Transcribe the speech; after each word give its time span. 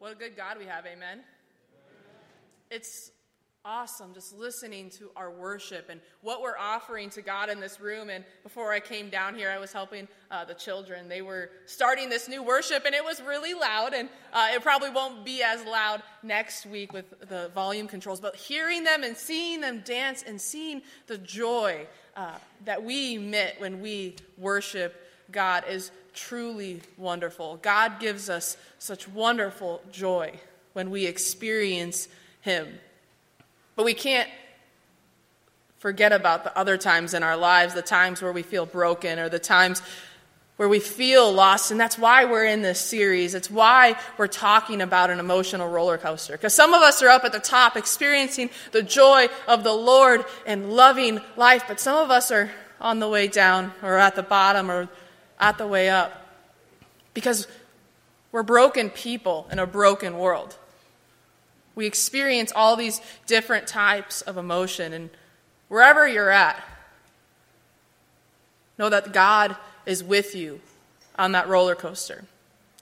What 0.00 0.12
a 0.12 0.14
good 0.14 0.34
God 0.34 0.56
we 0.58 0.64
have, 0.64 0.86
amen? 0.86 1.20
It's 2.70 3.10
awesome 3.66 4.14
just 4.14 4.34
listening 4.34 4.88
to 4.88 5.10
our 5.14 5.30
worship 5.30 5.90
and 5.90 6.00
what 6.22 6.40
we're 6.40 6.56
offering 6.58 7.10
to 7.10 7.20
God 7.20 7.50
in 7.50 7.60
this 7.60 7.82
room. 7.82 8.08
And 8.08 8.24
before 8.42 8.72
I 8.72 8.80
came 8.80 9.10
down 9.10 9.34
here, 9.34 9.50
I 9.50 9.58
was 9.58 9.74
helping 9.74 10.08
uh, 10.30 10.46
the 10.46 10.54
children. 10.54 11.10
They 11.10 11.20
were 11.20 11.50
starting 11.66 12.08
this 12.08 12.30
new 12.30 12.42
worship, 12.42 12.86
and 12.86 12.94
it 12.94 13.04
was 13.04 13.20
really 13.20 13.52
loud. 13.52 13.92
And 13.92 14.08
uh, 14.32 14.48
it 14.54 14.62
probably 14.62 14.88
won't 14.88 15.22
be 15.22 15.42
as 15.42 15.62
loud 15.66 16.02
next 16.22 16.64
week 16.64 16.94
with 16.94 17.28
the 17.28 17.50
volume 17.54 17.86
controls. 17.86 18.20
But 18.20 18.36
hearing 18.36 18.84
them 18.84 19.02
and 19.02 19.14
seeing 19.14 19.60
them 19.60 19.82
dance 19.84 20.24
and 20.26 20.40
seeing 20.40 20.80
the 21.08 21.18
joy 21.18 21.86
uh, 22.16 22.38
that 22.64 22.82
we 22.82 23.16
emit 23.16 23.56
when 23.58 23.82
we 23.82 24.16
worship 24.38 24.94
God 25.30 25.64
is 25.68 25.90
truly 26.14 26.82
wonderful. 26.96 27.58
God 27.62 28.00
gives 28.00 28.28
us 28.30 28.56
such 28.78 29.08
wonderful 29.08 29.82
joy 29.92 30.38
when 30.72 30.90
we 30.90 31.06
experience 31.06 32.08
Him. 32.40 32.68
But 33.76 33.84
we 33.84 33.94
can't 33.94 34.28
forget 35.78 36.12
about 36.12 36.44
the 36.44 36.56
other 36.56 36.76
times 36.76 37.14
in 37.14 37.22
our 37.22 37.36
lives, 37.36 37.74
the 37.74 37.82
times 37.82 38.20
where 38.20 38.32
we 38.32 38.42
feel 38.42 38.66
broken 38.66 39.18
or 39.18 39.28
the 39.28 39.38
times 39.38 39.82
where 40.60 40.68
we 40.68 40.78
feel 40.78 41.32
lost. 41.32 41.70
And 41.70 41.80
that's 41.80 41.96
why 41.96 42.26
we're 42.26 42.44
in 42.44 42.60
this 42.60 42.78
series. 42.78 43.34
It's 43.34 43.50
why 43.50 43.96
we're 44.18 44.26
talking 44.26 44.82
about 44.82 45.08
an 45.08 45.18
emotional 45.18 45.70
roller 45.70 45.96
coaster. 45.96 46.34
Because 46.34 46.52
some 46.52 46.74
of 46.74 46.82
us 46.82 47.02
are 47.02 47.08
up 47.08 47.24
at 47.24 47.32
the 47.32 47.40
top 47.40 47.78
experiencing 47.78 48.50
the 48.72 48.82
joy 48.82 49.28
of 49.48 49.64
the 49.64 49.72
Lord 49.72 50.22
and 50.44 50.74
loving 50.74 51.20
life, 51.34 51.64
but 51.66 51.80
some 51.80 51.96
of 51.96 52.10
us 52.10 52.30
are 52.30 52.50
on 52.78 52.98
the 52.98 53.08
way 53.08 53.26
down 53.26 53.72
or 53.82 53.96
at 53.96 54.16
the 54.16 54.22
bottom 54.22 54.70
or 54.70 54.90
at 55.40 55.58
the 55.58 55.66
way 55.66 55.88
up. 55.88 56.26
Because 57.14 57.48
we're 58.30 58.44
broken 58.44 58.90
people 58.90 59.48
in 59.50 59.58
a 59.58 59.66
broken 59.66 60.18
world. 60.18 60.56
We 61.74 61.86
experience 61.86 62.52
all 62.54 62.76
these 62.76 63.00
different 63.26 63.66
types 63.66 64.22
of 64.22 64.36
emotion. 64.36 64.92
And 64.92 65.10
wherever 65.68 66.06
you're 66.06 66.30
at, 66.30 66.62
know 68.78 68.88
that 68.88 69.12
God 69.12 69.56
is 69.86 70.04
with 70.04 70.34
you 70.34 70.60
on 71.18 71.32
that 71.32 71.48
roller 71.48 71.74
coaster. 71.74 72.24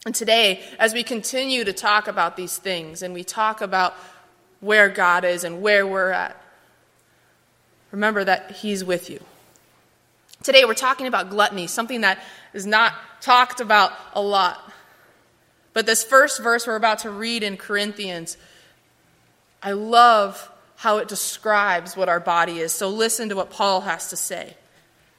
And 0.05 0.14
today, 0.14 0.62
as 0.79 0.95
we 0.95 1.03
continue 1.03 1.64
to 1.64 1.73
talk 1.73 2.09
about 2.09 2.36
these 2.36 2.56
things 2.56 3.03
and 3.03 3.12
we 3.12 3.25
talk 3.25 3.61
about 3.61 3.95
where 4.61 4.89
God 4.89 5.25
is 5.25 5.45
and 5.45 5.61
where 5.61 5.86
we're 5.86 6.11
at, 6.11 6.41
remember 7.91 8.25
that 8.25 8.53
He's 8.53 8.84
with 8.84 9.11
you. 9.11 9.20
Today, 10.42 10.64
we're 10.64 10.75
talking 10.75 11.06
about 11.06 11.31
gluttony, 11.31 11.67
something 11.67 12.03
that 12.03 12.22
is 12.55 12.67
not 12.67 12.94
talked 13.20 13.61
about 13.61 13.92
a 14.14 14.22
lot. 14.22 14.72
But 15.72 15.86
this 15.86 16.05
first 16.05 16.42
verse 16.42 16.67
we're 16.67 16.77
about 16.77 17.00
to 17.00 17.11
read 17.11 17.42
in 17.42 17.56
Corinthians 17.56 18.36
I 19.61 19.72
love 19.72 20.50
how 20.77 20.98
it 20.98 21.08
describes 21.08 21.97
what 21.97 22.08
our 22.08 22.20
body 22.20 22.61
is. 22.61 22.72
So 22.72 22.89
listen 22.89 23.28
to 23.30 23.36
what 23.36 23.50
Paul 23.50 23.80
has 23.80 24.11
to 24.11 24.17
say. 24.17 24.56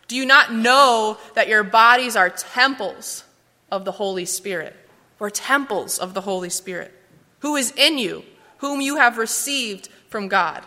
Do 0.07 0.15
you 0.15 0.25
not 0.25 0.53
know 0.53 1.17
that 1.35 1.49
your 1.49 1.63
bodies 1.63 2.15
are 2.15 2.29
temples 2.29 3.25
of 3.69 3.83
the 3.83 3.91
Holy 3.91 4.25
Spirit? 4.25 4.75
We're 5.19 5.29
temples 5.29 5.99
of 5.99 6.13
the 6.13 6.21
Holy 6.21 6.49
Spirit, 6.49 6.93
who 7.39 7.57
is 7.57 7.73
in 7.75 7.97
you, 7.97 8.23
whom 8.59 8.79
you 8.79 8.95
have 8.95 9.17
received 9.17 9.89
from 10.07 10.29
God. 10.29 10.63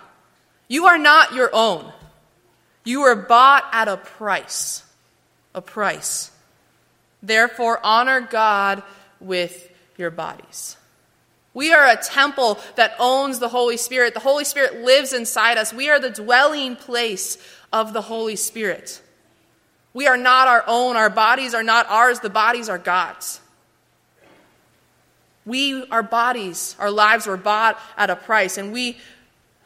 You 0.68 0.84
are 0.86 0.98
not 0.98 1.32
your 1.32 1.50
own. 1.54 1.90
You 2.84 3.02
were 3.02 3.16
bought 3.16 3.64
at 3.72 3.88
a 3.88 3.96
price. 3.96 4.82
A 5.54 5.60
price. 5.60 6.30
Therefore, 7.22 7.78
honor 7.84 8.20
God 8.20 8.82
with 9.20 9.70
your 9.96 10.10
bodies. 10.10 10.76
We 11.54 11.72
are 11.72 11.86
a 11.86 12.02
temple 12.02 12.58
that 12.76 12.94
owns 12.98 13.38
the 13.38 13.48
Holy 13.48 13.76
Spirit. 13.76 14.14
The 14.14 14.20
Holy 14.20 14.44
Spirit 14.44 14.82
lives 14.82 15.12
inside 15.12 15.58
us. 15.58 15.72
We 15.72 15.90
are 15.90 16.00
the 16.00 16.10
dwelling 16.10 16.76
place 16.76 17.36
of 17.72 17.92
the 17.92 18.02
Holy 18.02 18.36
Spirit. 18.36 19.02
We 19.92 20.06
are 20.06 20.16
not 20.16 20.48
our 20.48 20.64
own. 20.66 20.96
Our 20.96 21.10
bodies 21.10 21.54
are 21.54 21.62
not 21.62 21.86
ours. 21.88 22.20
The 22.20 22.30
bodies 22.30 22.68
are 22.68 22.78
God's. 22.78 23.40
We, 25.44 25.84
our 25.88 26.02
bodies, 26.02 26.76
our 26.78 26.90
lives 26.90 27.26
were 27.26 27.36
bought 27.36 27.78
at 27.96 28.10
a 28.10 28.16
price, 28.16 28.58
and 28.58 28.72
we 28.72 28.96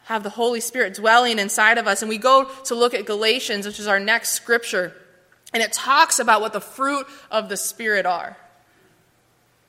have 0.07 0.23
the 0.23 0.31
Holy 0.31 0.61
Spirit 0.61 0.95
dwelling 0.95 1.39
inside 1.39 1.79
of 1.79 1.87
us. 1.87 2.01
And 2.01 2.09
we 2.09 2.17
go 2.17 2.49
to 2.65 2.75
look 2.75 2.95
at 2.95 3.07
Galatians, 3.07 3.67
which 3.67 3.81
is 3.81 3.89
our 3.89 4.01
next 4.01 4.31
scripture, 4.31 4.93
and 5.53 5.63
it 5.63 5.73
talks 5.73 6.19
about 6.19 6.41
what 6.41 6.53
the 6.53 6.61
fruit 6.61 7.07
of 7.31 7.49
the 7.49 7.57
Spirit 7.57 8.07
are. 8.07 8.37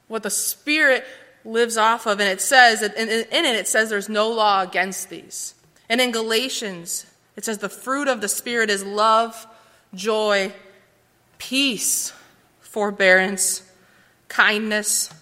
What 0.08 0.24
the 0.24 0.30
Spirit 0.30 1.06
lives 1.44 1.78
off 1.78 2.06
of. 2.06 2.20
And 2.20 2.30
it 2.30 2.42
says, 2.42 2.82
in 2.82 2.92
it, 2.92 3.30
it 3.32 3.68
says 3.68 3.90
there's 3.90 4.10
no 4.10 4.30
law 4.30 4.62
against 4.62 5.10
these. 5.10 5.56
And 5.90 6.02
in 6.02 6.12
Galatians, 6.12 7.06
it 7.36 7.46
says 7.46 7.60
the 7.60 7.70
fruit 7.70 8.08
of 8.08 8.22
the 8.22 8.28
Spirit 8.28 8.70
is 8.70 8.84
love, 8.84 9.48
joy, 9.94 10.52
peace, 11.38 12.14
forbearance, 12.60 13.64
kindness, 14.28 15.14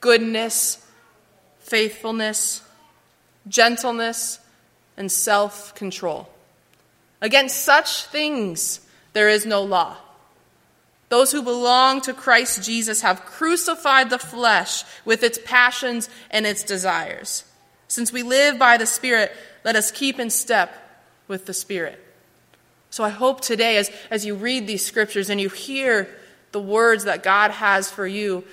goodness, 0.00 0.86
faithfulness, 1.60 2.62
gentleness, 3.48 4.38
and 4.96 5.10
self 5.10 5.74
control. 5.74 6.28
Against 7.20 7.64
such 7.64 8.04
things 8.04 8.80
there 9.12 9.28
is 9.28 9.46
no 9.46 9.62
law. 9.62 9.96
Those 11.08 11.32
who 11.32 11.42
belong 11.42 12.02
to 12.02 12.12
Christ 12.12 12.62
Jesus 12.62 13.00
have 13.00 13.24
crucified 13.24 14.10
the 14.10 14.18
flesh 14.18 14.84
with 15.04 15.22
its 15.22 15.38
passions 15.44 16.10
and 16.30 16.46
its 16.46 16.62
desires. 16.62 17.44
Since 17.88 18.12
we 18.12 18.22
live 18.22 18.58
by 18.58 18.76
the 18.76 18.84
Spirit, 18.86 19.32
let 19.64 19.74
us 19.74 19.90
keep 19.90 20.20
in 20.20 20.28
step 20.28 20.72
with 21.26 21.46
the 21.46 21.54
Spirit. 21.54 22.04
So 22.90 23.04
I 23.04 23.08
hope 23.08 23.40
today, 23.40 23.78
as, 23.78 23.90
as 24.10 24.26
you 24.26 24.34
read 24.34 24.66
these 24.66 24.84
scriptures 24.84 25.30
and 25.30 25.40
you 25.40 25.48
hear 25.48 26.08
the 26.52 26.60
words 26.60 27.04
that 27.04 27.22
God 27.22 27.50
has 27.52 27.90
for 27.90 28.06
you, 28.06 28.44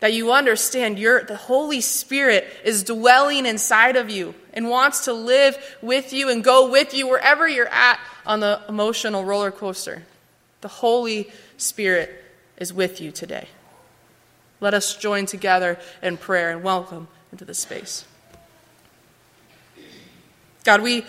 that 0.00 0.12
you 0.12 0.32
understand 0.32 0.96
the 0.96 1.36
Holy 1.36 1.80
Spirit 1.80 2.46
is 2.64 2.84
dwelling 2.84 3.46
inside 3.46 3.96
of 3.96 4.10
you 4.10 4.34
and 4.52 4.70
wants 4.70 5.04
to 5.06 5.12
live 5.12 5.58
with 5.82 6.12
you 6.12 6.28
and 6.30 6.44
go 6.44 6.70
with 6.70 6.94
you 6.94 7.08
wherever 7.08 7.48
you're 7.48 7.68
at 7.68 7.98
on 8.24 8.40
the 8.40 8.60
emotional 8.68 9.24
roller 9.24 9.50
coaster. 9.50 10.04
The 10.60 10.68
Holy 10.68 11.30
Spirit 11.56 12.24
is 12.56 12.72
with 12.72 13.00
you 13.00 13.10
today. 13.10 13.48
Let 14.60 14.74
us 14.74 14.96
join 14.96 15.26
together 15.26 15.78
in 16.02 16.16
prayer 16.16 16.50
and 16.50 16.62
welcome 16.62 17.08
into 17.30 17.44
this 17.44 17.58
space. 17.58 18.04
God, 20.64 20.82
we, 20.82 21.04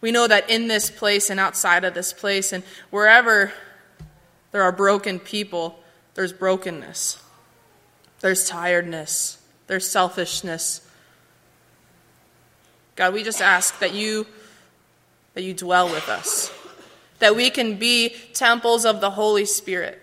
we 0.00 0.10
know 0.10 0.26
that 0.26 0.48
in 0.48 0.68
this 0.68 0.90
place 0.90 1.30
and 1.30 1.40
outside 1.40 1.84
of 1.84 1.94
this 1.94 2.12
place 2.12 2.52
and 2.52 2.62
wherever 2.90 3.52
there 4.52 4.62
are 4.62 4.72
broken 4.72 5.18
people, 5.18 5.78
there's 6.14 6.32
brokenness, 6.32 7.20
there's 8.24 8.48
tiredness, 8.48 9.36
there's 9.66 9.86
selfishness. 9.86 10.80
God, 12.96 13.12
we 13.12 13.22
just 13.22 13.42
ask 13.42 13.78
that 13.80 13.92
you 13.92 14.26
that 15.34 15.42
you 15.42 15.52
dwell 15.52 15.90
with 15.90 16.08
us 16.08 16.50
that 17.18 17.36
we 17.36 17.50
can 17.50 17.76
be 17.76 18.14
temples 18.32 18.86
of 18.86 19.02
the 19.02 19.10
Holy 19.10 19.44
Spirit, 19.44 20.02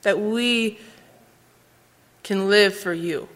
that 0.00 0.18
we 0.18 0.78
can 2.22 2.48
live 2.48 2.74
for 2.74 2.94
you. 2.94 3.28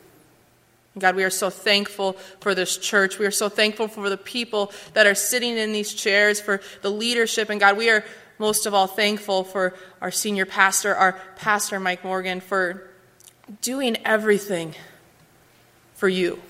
God, 0.98 1.14
we 1.14 1.24
are 1.24 1.30
so 1.30 1.50
thankful 1.50 2.14
for 2.40 2.54
this 2.54 2.78
church. 2.78 3.18
We 3.18 3.26
are 3.26 3.30
so 3.30 3.50
thankful 3.50 3.88
for 3.88 4.08
the 4.08 4.16
people 4.16 4.72
that 4.94 5.06
are 5.06 5.14
sitting 5.14 5.58
in 5.58 5.72
these 5.72 5.92
chairs, 5.92 6.40
for 6.40 6.62
the 6.80 6.90
leadership. 6.90 7.50
And 7.50 7.60
God, 7.60 7.76
we 7.76 7.90
are 7.90 8.02
most 8.42 8.66
of 8.66 8.74
all 8.74 8.88
thankful 8.88 9.44
for 9.44 9.72
our 10.00 10.10
senior 10.10 10.44
pastor, 10.44 10.92
our 10.96 11.12
pastor, 11.36 11.78
Mike 11.78 12.02
Morgan, 12.02 12.40
for 12.40 12.90
doing 13.60 13.96
everything 14.04 14.74
for 15.94 16.08
you, 16.08 16.42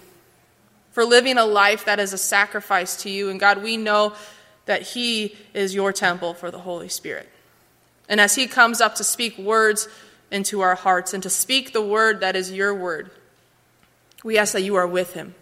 for 0.92 1.04
living 1.04 1.36
a 1.36 1.44
life 1.44 1.84
that 1.84 2.00
is 2.00 2.14
a 2.14 2.18
sacrifice 2.18 2.96
to 3.02 3.10
you. 3.10 3.28
And 3.28 3.38
God, 3.38 3.62
we 3.62 3.76
know 3.76 4.14
that 4.64 4.80
He 4.80 5.36
is 5.52 5.74
your 5.74 5.92
temple 5.92 6.32
for 6.32 6.50
the 6.50 6.60
Holy 6.60 6.88
Spirit. 6.88 7.28
And 8.08 8.22
as 8.22 8.36
He 8.36 8.46
comes 8.46 8.80
up 8.80 8.94
to 8.94 9.04
speak 9.04 9.36
words 9.36 9.86
into 10.30 10.62
our 10.62 10.76
hearts 10.76 11.12
and 11.12 11.22
to 11.22 11.28
speak 11.28 11.74
the 11.74 11.82
word 11.82 12.20
that 12.20 12.36
is 12.36 12.50
your 12.50 12.74
word, 12.74 13.10
we 14.24 14.38
ask 14.38 14.54
that 14.54 14.62
you 14.62 14.76
are 14.76 14.86
with 14.86 15.12
Him, 15.12 15.34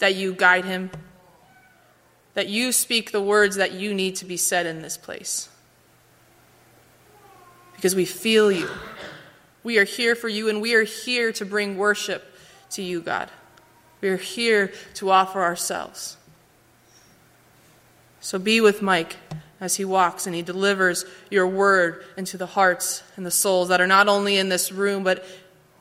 that 0.00 0.16
you 0.16 0.32
guide 0.32 0.64
Him, 0.64 0.90
that 2.34 2.48
you 2.48 2.72
speak 2.72 3.12
the 3.12 3.22
words 3.22 3.54
that 3.54 3.70
you 3.70 3.94
need 3.94 4.16
to 4.16 4.24
be 4.24 4.36
said 4.36 4.66
in 4.66 4.82
this 4.82 4.96
place. 4.96 5.48
Because 7.82 7.96
we 7.96 8.04
feel 8.04 8.52
you. 8.52 8.70
We 9.64 9.78
are 9.78 9.84
here 9.84 10.14
for 10.14 10.28
you, 10.28 10.48
and 10.48 10.62
we 10.62 10.74
are 10.74 10.84
here 10.84 11.32
to 11.32 11.44
bring 11.44 11.76
worship 11.76 12.22
to 12.70 12.80
you, 12.80 13.00
God. 13.00 13.28
We 14.00 14.08
are 14.08 14.16
here 14.16 14.72
to 14.94 15.10
offer 15.10 15.42
ourselves. 15.42 16.16
So 18.20 18.38
be 18.38 18.60
with 18.60 18.82
Mike 18.82 19.16
as 19.60 19.74
he 19.74 19.84
walks 19.84 20.28
and 20.28 20.36
he 20.36 20.42
delivers 20.42 21.04
your 21.28 21.48
word 21.48 22.04
into 22.16 22.38
the 22.38 22.46
hearts 22.46 23.02
and 23.16 23.26
the 23.26 23.32
souls 23.32 23.70
that 23.70 23.80
are 23.80 23.88
not 23.88 24.06
only 24.06 24.36
in 24.36 24.48
this 24.48 24.70
room, 24.70 25.02
but 25.02 25.24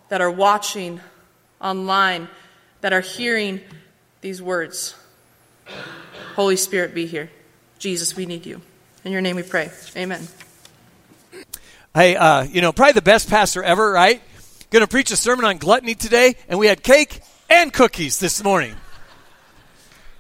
that 0.09 0.21
are 0.21 0.31
watching 0.31 1.01
online 1.61 2.27
that 2.81 2.93
are 2.93 3.01
hearing 3.01 3.61
these 4.21 4.41
words. 4.41 4.95
Holy 6.35 6.55
Spirit, 6.55 6.95
be 6.95 7.05
here. 7.05 7.29
Jesus, 7.77 8.15
we 8.15 8.25
need 8.25 8.47
you. 8.47 8.59
In 9.05 9.11
your 9.11 9.21
name 9.21 9.35
we 9.35 9.43
pray. 9.43 9.69
Amen. 9.95 10.27
Hey, 11.93 12.15
uh, 12.15 12.43
you 12.43 12.61
know, 12.61 12.71
probably 12.71 12.93
the 12.93 13.01
best 13.01 13.29
pastor 13.29 13.61
ever, 13.61 13.91
right? 13.91 14.21
Going 14.69 14.79
to 14.79 14.87
preach 14.87 15.11
a 15.11 15.17
sermon 15.17 15.43
on 15.43 15.57
gluttony 15.57 15.93
today, 15.93 16.35
and 16.47 16.57
we 16.57 16.67
had 16.67 16.83
cake 16.83 17.19
and 17.49 17.73
cookies 17.73 18.17
this 18.17 18.41
morning. 18.41 18.77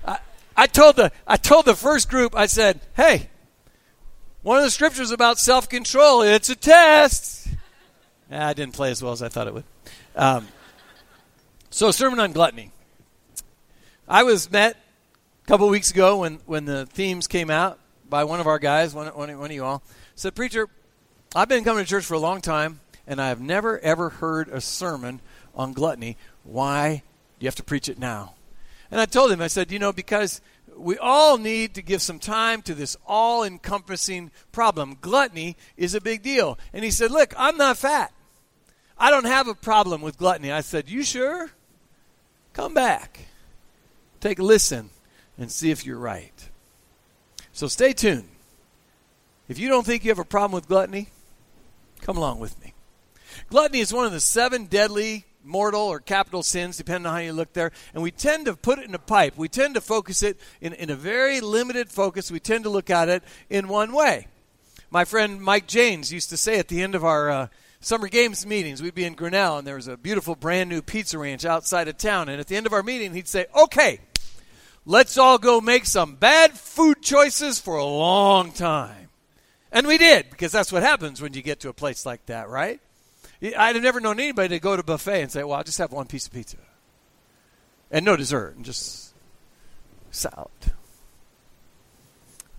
I, 0.05 0.19
I 0.57 0.67
told 0.67 0.97
the 0.97 1.13
I 1.25 1.37
told 1.37 1.63
the 1.63 1.75
first 1.75 2.09
group, 2.09 2.35
I 2.35 2.47
said, 2.47 2.81
"Hey, 2.97 3.29
one 4.41 4.57
of 4.57 4.65
the 4.65 4.69
scriptures 4.69 5.11
about 5.11 5.39
self 5.39 5.69
control. 5.69 6.23
It's 6.23 6.49
a 6.49 6.57
test." 6.57 7.47
I 8.29 8.51
didn't 8.51 8.73
play 8.73 8.91
as 8.91 9.01
well 9.01 9.13
as 9.13 9.21
I 9.21 9.29
thought 9.29 9.47
it 9.47 9.53
would. 9.53 9.63
Um, 10.17 10.49
so, 11.69 11.89
sermon 11.91 12.19
on 12.19 12.33
gluttony. 12.33 12.71
I 14.09 14.23
was 14.23 14.51
met 14.51 14.75
a 15.45 15.47
couple 15.47 15.69
weeks 15.69 15.91
ago 15.91 16.17
when 16.17 16.39
when 16.45 16.65
the 16.65 16.85
themes 16.87 17.27
came 17.27 17.49
out 17.49 17.79
by 18.09 18.25
one 18.25 18.41
of 18.41 18.47
our 18.47 18.59
guys, 18.59 18.93
one, 18.93 19.07
one, 19.07 19.39
one 19.39 19.49
of 19.49 19.55
you 19.55 19.63
all. 19.63 19.81
Said, 20.15 20.35
"Preacher, 20.35 20.67
I've 21.33 21.47
been 21.47 21.63
coming 21.63 21.85
to 21.85 21.89
church 21.89 22.03
for 22.03 22.15
a 22.15 22.19
long 22.19 22.41
time, 22.41 22.81
and 23.07 23.21
I 23.21 23.29
have 23.29 23.39
never 23.39 23.79
ever 23.79 24.09
heard 24.09 24.49
a 24.49 24.59
sermon 24.59 25.21
on 25.55 25.71
gluttony. 25.71 26.17
Why 26.43 27.03
do 27.39 27.45
you 27.45 27.47
have 27.47 27.55
to 27.55 27.63
preach 27.63 27.87
it 27.87 27.97
now? 27.97 28.35
And 28.91 28.99
I 28.99 29.05
told 29.05 29.31
him, 29.31 29.41
I 29.41 29.47
said, 29.47 29.71
you 29.71 29.79
know, 29.79 29.93
because 29.93 30.41
we 30.75 30.97
all 30.97 31.37
need 31.37 31.75
to 31.75 31.81
give 31.81 32.01
some 32.01 32.19
time 32.19 32.61
to 32.63 32.75
this 32.75 32.97
all 33.05 33.45
encompassing 33.45 34.29
problem. 34.51 34.97
Gluttony 34.99 35.55
is 35.77 35.95
a 35.95 36.01
big 36.01 36.21
deal. 36.21 36.59
And 36.73 36.83
he 36.83 36.91
said, 36.91 37.11
Look, 37.11 37.33
I'm 37.37 37.55
not 37.55 37.77
fat. 37.77 38.11
I 38.97 39.09
don't 39.09 39.25
have 39.25 39.47
a 39.47 39.55
problem 39.55 40.01
with 40.01 40.17
gluttony. 40.17 40.51
I 40.51 40.61
said, 40.61 40.89
You 40.89 41.01
sure? 41.01 41.49
Come 42.51 42.73
back. 42.73 43.27
Take 44.19 44.39
a 44.39 44.43
listen 44.43 44.89
and 45.37 45.49
see 45.49 45.71
if 45.71 45.85
you're 45.85 45.97
right. 45.97 46.49
So 47.53 47.67
stay 47.67 47.93
tuned. 47.93 48.27
If 49.47 49.59
you 49.59 49.69
don't 49.69 49.85
think 49.85 50.03
you 50.03 50.11
have 50.11 50.19
a 50.19 50.25
problem 50.25 50.53
with 50.53 50.67
gluttony, 50.67 51.07
Come 52.01 52.17
along 52.17 52.39
with 52.39 52.59
me. 52.61 52.73
Gluttony 53.49 53.79
is 53.79 53.93
one 53.93 54.05
of 54.05 54.11
the 54.11 54.19
seven 54.19 54.65
deadly 54.65 55.25
mortal 55.43 55.81
or 55.81 55.99
capital 55.99 56.43
sins, 56.43 56.77
depending 56.77 57.05
on 57.07 57.13
how 57.13 57.19
you 57.19 57.33
look 57.33 57.53
there. 57.53 57.71
And 57.93 58.03
we 58.03 58.11
tend 58.11 58.45
to 58.45 58.55
put 58.55 58.79
it 58.79 58.85
in 58.85 58.95
a 58.95 58.99
pipe. 58.99 59.37
We 59.37 59.47
tend 59.49 59.75
to 59.75 59.81
focus 59.81 60.23
it 60.23 60.39
in, 60.59 60.73
in 60.73 60.89
a 60.89 60.95
very 60.95 61.41
limited 61.41 61.89
focus. 61.89 62.31
We 62.31 62.39
tend 62.39 62.63
to 62.65 62.69
look 62.69 62.89
at 62.89 63.09
it 63.09 63.23
in 63.49 63.67
one 63.67 63.93
way. 63.93 64.27
My 64.89 65.05
friend 65.05 65.41
Mike 65.41 65.67
James 65.67 66.11
used 66.11 66.29
to 66.29 66.37
say 66.37 66.59
at 66.59 66.67
the 66.67 66.83
end 66.83 66.95
of 66.95 67.05
our 67.05 67.29
uh, 67.29 67.47
summer 67.79 68.07
games 68.07 68.45
meetings, 68.45 68.81
we'd 68.81 68.95
be 68.95 69.05
in 69.05 69.13
Grinnell, 69.13 69.57
and 69.57 69.65
there 69.65 69.75
was 69.75 69.87
a 69.87 69.97
beautiful 69.97 70.35
brand 70.35 70.69
new 70.69 70.81
pizza 70.81 71.17
ranch 71.17 71.45
outside 71.45 71.87
of 71.87 71.97
town. 71.97 72.29
And 72.29 72.39
at 72.39 72.47
the 72.47 72.57
end 72.57 72.65
of 72.65 72.73
our 72.73 72.83
meeting, 72.83 73.13
he'd 73.13 73.27
say, 73.27 73.45
Okay, 73.55 73.99
let's 74.85 75.17
all 75.17 75.37
go 75.37 75.61
make 75.61 75.85
some 75.85 76.15
bad 76.15 76.53
food 76.53 77.01
choices 77.01 77.59
for 77.59 77.77
a 77.77 77.85
long 77.85 78.51
time. 78.51 79.00
And 79.71 79.87
we 79.87 79.97
did, 79.97 80.29
because 80.29 80.51
that's 80.51 80.71
what 80.71 80.83
happens 80.83 81.21
when 81.21 81.33
you 81.33 81.41
get 81.41 81.61
to 81.61 81.69
a 81.69 81.73
place 81.73 82.05
like 82.05 82.25
that, 82.25 82.49
right? 82.49 82.79
I'd 83.41 83.75
have 83.75 83.83
never 83.83 83.99
known 83.99 84.19
anybody 84.19 84.49
to 84.49 84.59
go 84.59 84.75
to 84.75 84.81
a 84.81 84.83
buffet 84.83 85.21
and 85.21 85.31
say, 85.31 85.43
well, 85.43 85.57
I'll 85.57 85.63
just 85.63 85.77
have 85.77 85.91
one 85.91 86.07
piece 86.07 86.27
of 86.27 86.33
pizza. 86.33 86.57
And 87.89 88.05
no 88.05 88.15
dessert, 88.15 88.55
and 88.55 88.65
just 88.65 89.13
salad. 90.11 90.49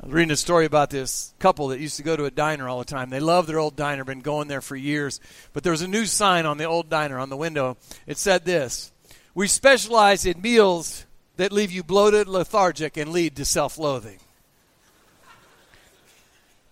I 0.03 0.07
was 0.07 0.15
reading 0.15 0.33
a 0.33 0.37
story 0.37 0.67
about 0.67 0.91
this 0.91 1.33
couple 1.39 1.69
that 1.69 1.79
used 1.79 1.97
to 1.99 2.03
go 2.03 2.17
to 2.17 2.25
a 2.25 2.31
diner 2.31 2.69
all 2.69 2.81
the 2.81 2.85
time. 2.85 3.11
They 3.11 3.21
love 3.21 3.47
their 3.47 3.61
old 3.61 3.77
diner, 3.77 4.05
been 4.05 4.21
going 4.21 4.49
there 4.49 4.61
for 4.61 4.75
years. 4.75 5.21
But 5.53 5.63
there 5.63 5.71
was 5.71 5.83
a 5.83 5.89
new 5.89 6.07
sign 6.07 6.45
on 6.45 6.59
the 6.59 6.65
old 6.65 6.91
diner 6.91 7.21
on 7.21 7.29
the 7.29 7.37
window. 7.37 7.77
It 8.07 8.19
said 8.19 8.45
this 8.45 8.91
We 9.33 9.47
specialize 9.47 10.27
in 10.27 10.43
meals 10.43 11.07
that 11.37 11.53
leave 11.53 11.71
you 11.71 11.85
bloated, 11.85 12.27
lethargic, 12.27 12.97
and 12.97 13.13
lead 13.13 13.37
to 13.37 13.45
self 13.45 13.79
loathing. 13.79 14.19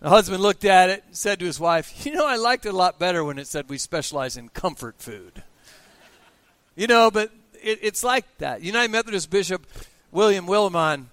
The 0.00 0.08
husband 0.08 0.42
looked 0.42 0.64
at 0.64 0.88
it 0.88 1.04
and 1.06 1.16
said 1.16 1.38
to 1.40 1.44
his 1.44 1.60
wife, 1.60 2.06
You 2.06 2.12
know, 2.12 2.26
I 2.26 2.36
liked 2.36 2.64
it 2.64 2.70
a 2.70 2.76
lot 2.76 2.98
better 2.98 3.22
when 3.22 3.38
it 3.38 3.46
said 3.46 3.68
we 3.68 3.78
specialize 3.78 4.36
in 4.36 4.48
comfort 4.48 4.96
food. 4.98 5.42
you 6.74 6.86
know, 6.86 7.10
but 7.10 7.30
it, 7.62 7.80
it's 7.82 8.02
like 8.02 8.24
that. 8.38 8.62
United 8.62 8.90
Methodist 8.90 9.30
Bishop 9.30 9.66
William 10.10 10.46
Willimon 10.46 11.06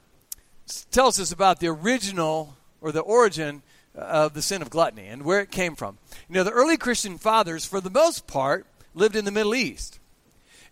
tells 0.89 1.19
us 1.19 1.31
about 1.31 1.59
the 1.59 1.67
original 1.67 2.55
or 2.79 2.91
the 2.93 3.01
origin 3.01 3.61
uh, 3.95 4.01
of 4.01 4.33
the 4.33 4.41
sin 4.41 4.61
of 4.61 4.69
gluttony 4.69 5.07
and 5.07 5.23
where 5.23 5.41
it 5.41 5.51
came 5.51 5.75
from. 5.75 5.97
You 6.29 6.35
know, 6.35 6.43
the 6.43 6.51
early 6.51 6.77
Christian 6.77 7.17
fathers, 7.17 7.65
for 7.65 7.81
the 7.81 7.89
most 7.89 8.25
part, 8.25 8.65
lived 8.93 9.17
in 9.17 9.25
the 9.25 9.31
Middle 9.31 9.55
East. 9.55 9.99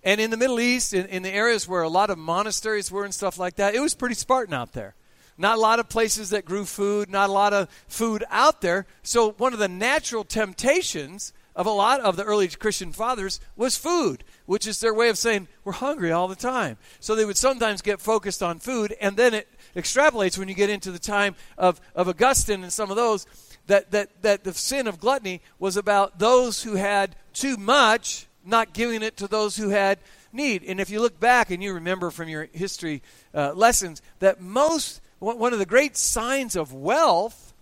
And 0.03 0.21
in 0.21 0.29
the 0.29 0.37
Middle 0.37 0.59
East, 0.61 0.93
in, 0.93 1.05
in 1.07 1.23
the 1.23 1.33
areas 1.33 1.67
where 1.67 1.81
a 1.81 1.89
lot 1.89 2.09
of 2.09 2.17
monasteries 2.17 2.91
were 2.91 3.03
and 3.03 3.13
stuff 3.13 3.37
like 3.37 3.55
that, 3.55 3.75
it 3.75 3.81
was 3.81 3.93
pretty 3.93 4.15
Spartan 4.15 4.53
out 4.53 4.71
there. 4.71 4.95
Not 5.37 5.57
a 5.57 5.61
lot 5.61 5.79
of 5.79 5.89
places 5.89 6.29
that 6.29 6.45
grew 6.45 6.65
food, 6.65 7.09
not 7.09 7.29
a 7.29 7.33
lot 7.33 7.53
of 7.53 7.69
food 7.87 8.23
out 8.29 8.61
there. 8.61 8.85
So, 9.03 9.31
one 9.31 9.53
of 9.53 9.59
the 9.59 9.67
natural 9.67 10.23
temptations 10.23 11.33
of 11.55 11.65
a 11.65 11.71
lot 11.71 11.99
of 12.01 12.15
the 12.15 12.23
early 12.23 12.47
Christian 12.47 12.93
fathers 12.93 13.41
was 13.55 13.77
food, 13.77 14.23
which 14.45 14.65
is 14.65 14.79
their 14.79 14.93
way 14.93 15.09
of 15.09 15.17
saying, 15.17 15.47
we're 15.63 15.73
hungry 15.73 16.11
all 16.11 16.29
the 16.29 16.35
time. 16.35 16.77
So, 17.01 17.15
they 17.15 17.25
would 17.25 17.37
sometimes 17.37 17.81
get 17.81 17.99
focused 17.99 18.41
on 18.41 18.59
food, 18.59 18.95
and 19.01 19.17
then 19.17 19.33
it 19.33 19.49
extrapolates 19.75 20.37
when 20.37 20.47
you 20.47 20.55
get 20.55 20.69
into 20.69 20.91
the 20.91 20.99
time 20.99 21.35
of, 21.57 21.81
of 21.95 22.07
Augustine 22.07 22.63
and 22.63 22.71
some 22.71 22.89
of 22.89 22.95
those. 22.95 23.25
That, 23.67 23.89
that, 23.91 24.21
that 24.21 24.43
the 24.43 24.53
sin 24.53 24.85
of 24.85 24.99
gluttony 24.99 25.41
was 25.57 25.75
about 25.75 26.19
those 26.19 26.61
who 26.61 26.75
had 26.75 27.15
too 27.33 27.57
much, 27.57 28.27
not 28.45 28.73
giving 28.73 29.01
it 29.01 29.17
to 29.17 29.27
those 29.27 29.57
who 29.57 29.69
had 29.69 29.97
need. 30.31 30.63
And 30.63 30.79
if 30.79 30.91
you 30.91 31.01
look 31.01 31.19
back 31.19 31.49
and 31.49 31.63
you 31.63 31.73
remember 31.73 32.11
from 32.11 32.29
your 32.29 32.47
history 32.53 33.01
uh, 33.33 33.53
lessons 33.53 34.03
that 34.19 34.39
most 34.39 35.01
one 35.33 35.53
of 35.53 35.59
the 35.59 35.65
great 35.65 35.97
signs 35.97 36.55
of 36.55 36.73
wealth, 36.73 37.53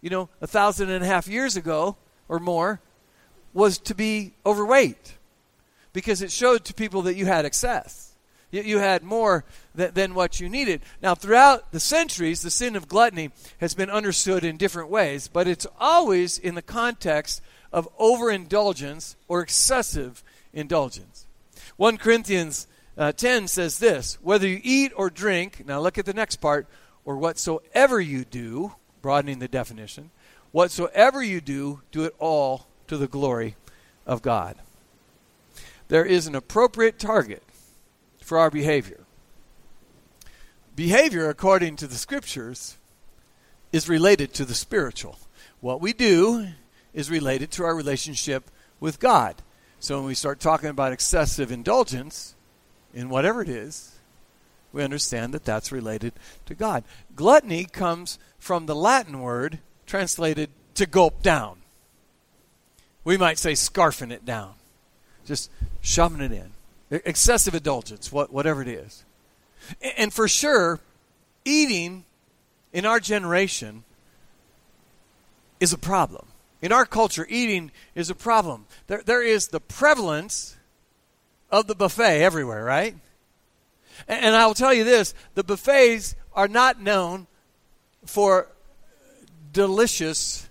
you 0.00 0.10
know, 0.10 0.28
a 0.40 0.46
thousand 0.46 0.90
and 0.90 1.04
a 1.04 1.06
half 1.06 1.28
years 1.28 1.56
ago 1.56 1.96
or 2.28 2.38
more, 2.38 2.80
was 3.52 3.78
to 3.78 3.94
be 3.94 4.32
overweight 4.44 5.16
because 5.92 6.22
it 6.22 6.30
showed 6.30 6.64
to 6.64 6.74
people 6.74 7.02
that 7.02 7.14
you 7.14 7.26
had 7.26 7.44
excess. 7.44 8.14
You, 8.50 8.62
you 8.62 8.78
had 8.78 9.02
more 9.02 9.44
th- 9.76 9.94
than 9.94 10.14
what 10.14 10.40
you 10.40 10.48
needed. 10.48 10.82
Now, 11.02 11.14
throughout 11.14 11.72
the 11.72 11.80
centuries, 11.80 12.42
the 12.42 12.50
sin 12.50 12.76
of 12.76 12.88
gluttony 12.88 13.30
has 13.60 13.74
been 13.74 13.90
understood 13.90 14.44
in 14.44 14.56
different 14.56 14.90
ways, 14.90 15.28
but 15.28 15.48
it's 15.48 15.66
always 15.78 16.38
in 16.38 16.54
the 16.54 16.62
context 16.62 17.42
of 17.72 17.88
overindulgence 17.98 19.16
or 19.28 19.40
excessive 19.40 20.22
indulgence. 20.52 21.26
1 21.76 21.98
Corinthians 21.98 22.66
uh, 22.96 23.12
10 23.12 23.46
says 23.46 23.78
this 23.78 24.18
whether 24.22 24.46
you 24.46 24.60
eat 24.62 24.92
or 24.96 25.10
drink, 25.10 25.64
now 25.66 25.80
look 25.80 25.98
at 25.98 26.06
the 26.06 26.14
next 26.14 26.36
part, 26.36 26.66
or 27.08 27.16
whatsoever 27.16 27.98
you 27.98 28.22
do, 28.22 28.74
broadening 29.00 29.38
the 29.38 29.48
definition, 29.48 30.10
whatsoever 30.52 31.22
you 31.22 31.40
do, 31.40 31.80
do 31.90 32.04
it 32.04 32.14
all 32.18 32.66
to 32.86 32.98
the 32.98 33.08
glory 33.08 33.56
of 34.06 34.20
God. 34.20 34.56
There 35.88 36.04
is 36.04 36.26
an 36.26 36.34
appropriate 36.34 36.98
target 36.98 37.42
for 38.20 38.36
our 38.36 38.50
behavior. 38.50 39.00
Behavior, 40.76 41.30
according 41.30 41.76
to 41.76 41.86
the 41.86 41.94
scriptures, 41.94 42.76
is 43.72 43.88
related 43.88 44.34
to 44.34 44.44
the 44.44 44.52
spiritual. 44.54 45.18
What 45.62 45.80
we 45.80 45.94
do 45.94 46.48
is 46.92 47.10
related 47.10 47.50
to 47.52 47.64
our 47.64 47.74
relationship 47.74 48.50
with 48.80 49.00
God. 49.00 49.36
So 49.80 49.96
when 49.96 50.04
we 50.04 50.14
start 50.14 50.40
talking 50.40 50.68
about 50.68 50.92
excessive 50.92 51.50
indulgence, 51.50 52.34
in 52.92 53.08
whatever 53.08 53.40
it 53.40 53.48
is, 53.48 53.97
we 54.72 54.82
understand 54.82 55.34
that 55.34 55.44
that's 55.44 55.72
related 55.72 56.12
to 56.46 56.54
God. 56.54 56.84
Gluttony 57.16 57.64
comes 57.64 58.18
from 58.38 58.66
the 58.66 58.74
Latin 58.74 59.20
word 59.20 59.58
translated 59.86 60.50
to 60.74 60.86
gulp 60.86 61.22
down. 61.22 61.58
We 63.04 63.16
might 63.16 63.38
say 63.38 63.52
scarfing 63.52 64.12
it 64.12 64.24
down, 64.24 64.54
just 65.24 65.50
shoving 65.80 66.20
it 66.20 66.32
in. 66.32 66.50
Excessive 66.90 67.54
indulgence, 67.54 68.12
whatever 68.12 68.62
it 68.62 68.68
is. 68.68 69.04
And 69.96 70.12
for 70.12 70.28
sure, 70.28 70.80
eating 71.44 72.04
in 72.72 72.86
our 72.86 73.00
generation 73.00 73.84
is 75.60 75.72
a 75.72 75.78
problem. 75.78 76.26
In 76.62 76.72
our 76.72 76.86
culture, 76.86 77.26
eating 77.28 77.70
is 77.94 78.10
a 78.10 78.14
problem. 78.14 78.66
There, 78.86 79.02
there 79.04 79.22
is 79.22 79.48
the 79.48 79.60
prevalence 79.60 80.56
of 81.50 81.66
the 81.66 81.74
buffet 81.74 82.22
everywhere, 82.22 82.64
right? 82.64 82.96
And, 84.06 84.36
I 84.36 84.46
will 84.46 84.54
tell 84.54 84.72
you 84.72 84.84
this 84.84 85.14
the 85.34 85.44
buffets 85.44 86.14
are 86.32 86.48
not 86.48 86.80
known 86.80 87.26
for 88.04 88.48
delicious 89.52 90.48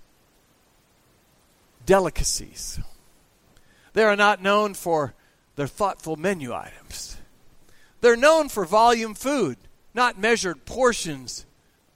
delicacies, 1.86 2.80
they 3.94 4.04
are 4.04 4.16
not 4.16 4.42
known 4.42 4.74
for 4.74 5.14
their 5.56 5.68
thoughtful 5.68 6.16
menu 6.16 6.54
items. 6.54 7.18
They're 8.02 8.16
known 8.16 8.48
for 8.50 8.64
volume 8.66 9.16
food, 9.16 9.58
not 9.94 10.20
measured 10.20 10.66
portions 10.66 11.46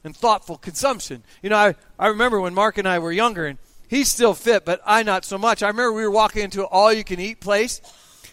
and 0.04 0.16
thoughtful 0.16 0.58
consumption. 0.58 1.24
You 1.44 1.52
know, 1.52 1.58
I, 1.58 1.76
I 2.00 2.08
remember 2.08 2.42
when 2.42 2.54
Mark 2.54 2.78
and 2.78 2.88
I 2.88 3.00
were 3.00 3.12
younger, 3.12 3.46
and 3.46 3.60
he's 3.88 4.12
still 4.12 4.34
fit, 4.34 4.66
but 4.66 4.82
I 4.86 5.04
not 5.04 5.26
so 5.26 5.38
much. 5.38 5.62
I 5.62 5.68
remember 5.68 5.94
we 5.94 6.04
were 6.04 6.12
walking 6.12 6.44
into 6.44 6.62
an 6.62 6.68
all 6.72 6.92
you 6.92 7.04
can 7.04 7.20
eat 7.20 7.40
place, 7.40 7.82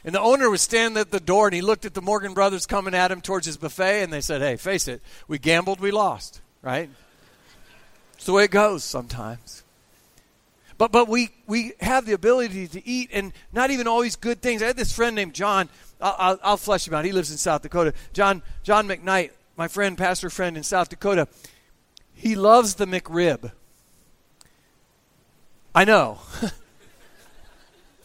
and 0.04 0.14
the 0.14 0.20
owner 0.20 0.48
was 0.48 0.62
standing 0.62 1.00
at 1.00 1.10
the 1.10 1.20
door, 1.20 1.46
and 1.46 1.54
he 1.54 1.60
looked 1.60 1.84
at 1.84 1.94
the 1.94 2.02
Morgan 2.02 2.34
brothers 2.34 2.66
coming 2.66 2.94
at 2.94 3.10
him 3.10 3.20
towards 3.20 3.46
his 3.46 3.56
buffet, 3.56 4.02
and 4.02 4.12
they 4.12 4.20
said, 4.20 4.40
Hey, 4.40 4.56
face 4.56 4.88
it, 4.88 5.02
we 5.26 5.38
gambled, 5.38 5.80
we 5.80 5.90
lost, 5.90 6.40
right? 6.62 6.88
It's 8.14 8.26
the 8.26 8.32
way 8.32 8.44
it 8.44 8.50
goes 8.50 8.84
sometimes. 8.84 9.62
But, 10.78 10.92
but 10.92 11.08
we, 11.08 11.30
we 11.46 11.72
have 11.80 12.06
the 12.06 12.12
ability 12.12 12.68
to 12.68 12.86
eat 12.86 13.10
and 13.12 13.32
not 13.52 13.70
even 13.70 13.88
always 13.88 14.14
good 14.14 14.40
things. 14.40 14.62
I 14.62 14.66
had 14.66 14.76
this 14.76 14.92
friend 14.92 15.16
named 15.16 15.34
John. 15.34 15.68
I'll, 16.00 16.16
I'll, 16.18 16.38
I'll 16.42 16.56
flesh 16.56 16.86
him 16.86 16.94
out. 16.94 17.04
He 17.04 17.12
lives 17.12 17.32
in 17.32 17.36
South 17.36 17.62
Dakota. 17.62 17.92
John, 18.12 18.42
John 18.62 18.86
McKnight, 18.86 19.32
my 19.56 19.66
friend, 19.66 19.98
pastor 19.98 20.30
friend 20.30 20.56
in 20.56 20.62
South 20.62 20.88
Dakota. 20.88 21.26
He 22.14 22.36
loves 22.36 22.76
the 22.76 22.86
McRib. 22.86 23.50
I 25.74 25.84
know. 25.84 26.20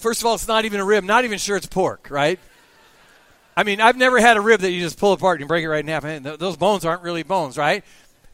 First 0.04 0.20
of 0.20 0.26
all, 0.26 0.34
it's 0.34 0.50
not 0.50 0.66
even 0.66 0.82
a 0.82 0.86
rib. 0.86 1.06
Not 1.06 1.24
even 1.24 1.40
sure 1.40 1.56
it's 1.56 1.66
pork, 1.66 2.10
right? 2.10 2.38
I 3.56 3.64
mean, 3.64 3.80
I've 3.80 3.96
never 3.96 4.20
had 4.20 4.36
a 4.36 4.42
rib 4.42 4.60
that 4.60 4.70
you 4.70 4.82
just 4.82 5.00
pull 5.00 5.14
apart 5.14 5.40
and 5.40 5.48
break 5.48 5.64
it 5.64 5.70
right 5.70 5.80
in 5.80 5.88
half. 5.88 6.04
those 6.40 6.58
bones 6.58 6.84
aren't 6.84 7.04
really 7.04 7.24
bones, 7.24 7.58
right? 7.58 7.86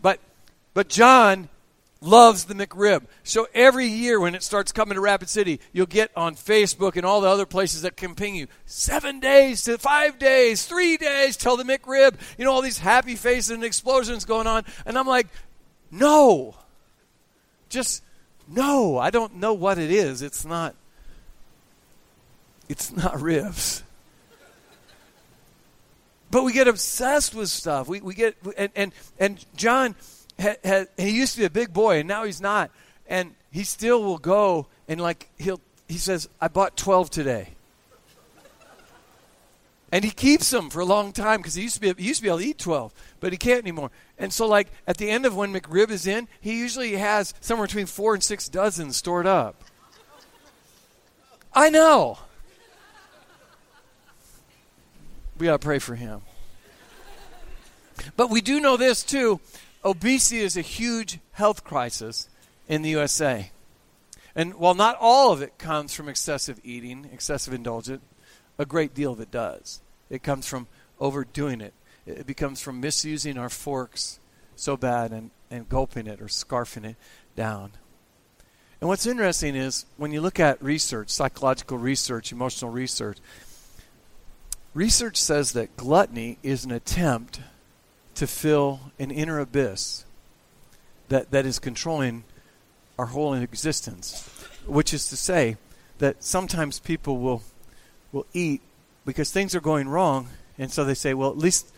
But, 0.01 0.19
but 0.73 0.89
John 0.89 1.47
loves 2.01 2.45
the 2.45 2.55
McRib. 2.55 3.03
So 3.23 3.47
every 3.53 3.85
year 3.85 4.19
when 4.19 4.33
it 4.33 4.41
starts 4.41 4.71
coming 4.71 4.95
to 4.95 5.01
Rapid 5.01 5.29
City, 5.29 5.59
you'll 5.71 5.85
get 5.85 6.09
on 6.15 6.33
Facebook 6.33 6.95
and 6.95 7.05
all 7.05 7.21
the 7.21 7.29
other 7.29 7.45
places 7.45 7.83
that 7.83 7.95
can 7.95 8.15
ping 8.15 8.33
you 8.33 8.47
seven 8.65 9.19
days 9.19 9.61
to 9.65 9.77
five 9.77 10.17
days, 10.17 10.65
three 10.65 10.97
days 10.97 11.37
till 11.37 11.55
the 11.55 11.63
McRib. 11.63 12.15
You 12.39 12.45
know, 12.45 12.51
all 12.51 12.63
these 12.63 12.79
happy 12.79 13.15
faces 13.15 13.51
and 13.51 13.63
explosions 13.63 14.25
going 14.25 14.47
on. 14.47 14.65
And 14.87 14.97
I'm 14.97 15.05
like, 15.05 15.27
no. 15.91 16.55
Just 17.69 18.01
no. 18.47 18.97
I 18.97 19.11
don't 19.11 19.35
know 19.35 19.53
what 19.53 19.77
it 19.77 19.91
is. 19.91 20.23
It's 20.23 20.43
not. 20.45 20.73
It's 22.69 22.95
not 22.95 23.19
ribs. 23.19 23.83
But 26.31 26.43
we 26.43 26.53
get 26.53 26.67
obsessed 26.67 27.33
with 27.33 27.49
stuff. 27.49 27.87
We, 27.87 28.01
we 28.01 28.13
get 28.13 28.37
and, 28.55 28.71
and 28.75 28.93
and 29.17 29.43
John 29.55 29.95
he 30.97 31.09
used 31.09 31.33
to 31.33 31.39
be 31.39 31.45
a 31.45 31.49
big 31.49 31.73
boy, 31.73 31.99
and 31.99 32.07
now 32.07 32.23
he's 32.23 32.39
not. 32.39 32.71
And 33.07 33.33
he 33.51 33.63
still 33.63 34.03
will 34.03 34.19
go 34.19 34.67
and 34.87 35.01
like 35.01 35.29
he'll 35.37 35.59
he 35.87 35.97
says, 35.97 36.29
"I 36.39 36.47
bought 36.47 36.77
twelve 36.77 37.09
today." 37.09 37.49
And 39.91 40.05
he 40.05 40.11
keeps 40.11 40.51
them 40.51 40.69
for 40.69 40.81
a 40.81 40.85
long 40.85 41.11
time 41.11 41.37
because 41.37 41.55
he 41.55 41.63
used 41.63 41.73
to 41.75 41.81
be 41.81 41.93
he 41.99 42.09
used 42.09 42.19
to 42.19 42.23
be 42.23 42.29
able 42.29 42.39
to 42.39 42.45
eat 42.45 42.59
twelve, 42.59 42.93
but 43.19 43.31
he 43.31 43.37
can't 43.37 43.63
anymore. 43.63 43.89
And 44.19 44.31
so, 44.31 44.45
like 44.45 44.67
at 44.85 44.97
the 44.97 45.09
end 45.09 45.25
of 45.25 45.35
when 45.35 45.51
McRib 45.51 45.89
is 45.89 46.05
in, 46.05 46.27
he 46.39 46.59
usually 46.59 46.93
has 46.93 47.33
somewhere 47.39 47.65
between 47.65 47.87
four 47.87 48.13
and 48.13 48.23
six 48.23 48.47
dozen 48.47 48.93
stored 48.93 49.25
up. 49.25 49.63
I 51.53 51.71
know. 51.71 52.19
We 55.39 55.45
gotta 55.45 55.59
pray 55.59 55.79
for 55.79 55.95
him. 55.95 56.21
But 58.17 58.29
we 58.29 58.41
do 58.41 58.59
know 58.59 58.77
this 58.77 59.03
too 59.03 59.39
obesity 59.83 60.41
is 60.41 60.57
a 60.57 60.61
huge 60.61 61.19
health 61.31 61.63
crisis 61.63 62.27
in 62.67 62.81
the 62.81 62.89
USA. 62.89 63.49
And 64.35 64.55
while 64.55 64.73
not 64.73 64.97
all 64.99 65.31
of 65.31 65.41
it 65.41 65.57
comes 65.57 65.93
from 65.93 66.09
excessive 66.09 66.59
eating, 66.63 67.09
excessive 67.11 67.53
indulgence, 67.53 68.03
a 68.57 68.65
great 68.65 68.93
deal 68.93 69.13
of 69.13 69.21
it 69.21 69.31
does. 69.31 69.79
It 70.09 70.23
comes 70.23 70.45
from 70.45 70.67
overdoing 70.99 71.61
it. 71.61 71.73
It 72.05 72.27
becomes 72.27 72.61
from 72.61 72.81
misusing 72.81 73.37
our 73.37 73.49
forks 73.49 74.19
so 74.57 74.75
bad 74.75 75.11
and, 75.11 75.31
and 75.49 75.69
gulping 75.69 76.07
it 76.07 76.21
or 76.21 76.25
scarfing 76.25 76.85
it 76.85 76.97
down. 77.37 77.71
And 78.81 78.89
what's 78.89 79.05
interesting 79.05 79.55
is 79.55 79.85
when 79.95 80.11
you 80.11 80.19
look 80.19 80.39
at 80.39 80.61
research, 80.61 81.09
psychological 81.09 81.77
research, 81.77 82.31
emotional 82.31 82.71
research, 82.71 83.17
research 84.73 85.17
says 85.17 85.53
that 85.53 85.75
gluttony 85.77 86.37
is 86.43 86.65
an 86.65 86.71
attempt 86.71 87.41
to 88.15 88.27
fill 88.27 88.79
an 88.99 89.11
inner 89.11 89.39
abyss 89.39 90.05
that, 91.09 91.31
that 91.31 91.45
is 91.45 91.59
controlling 91.59 92.23
our 92.97 93.07
whole 93.07 93.33
existence. 93.33 94.27
Which 94.65 94.93
is 94.93 95.09
to 95.09 95.17
say 95.17 95.57
that 95.97 96.23
sometimes 96.23 96.79
people 96.79 97.17
will 97.17 97.41
will 98.11 98.25
eat 98.33 98.61
because 99.05 99.31
things 99.31 99.55
are 99.55 99.61
going 99.61 99.87
wrong, 99.87 100.29
and 100.57 100.71
so 100.71 100.83
they 100.83 100.93
say, 100.93 101.13
well, 101.13 101.29
at 101.29 101.37
least, 101.37 101.71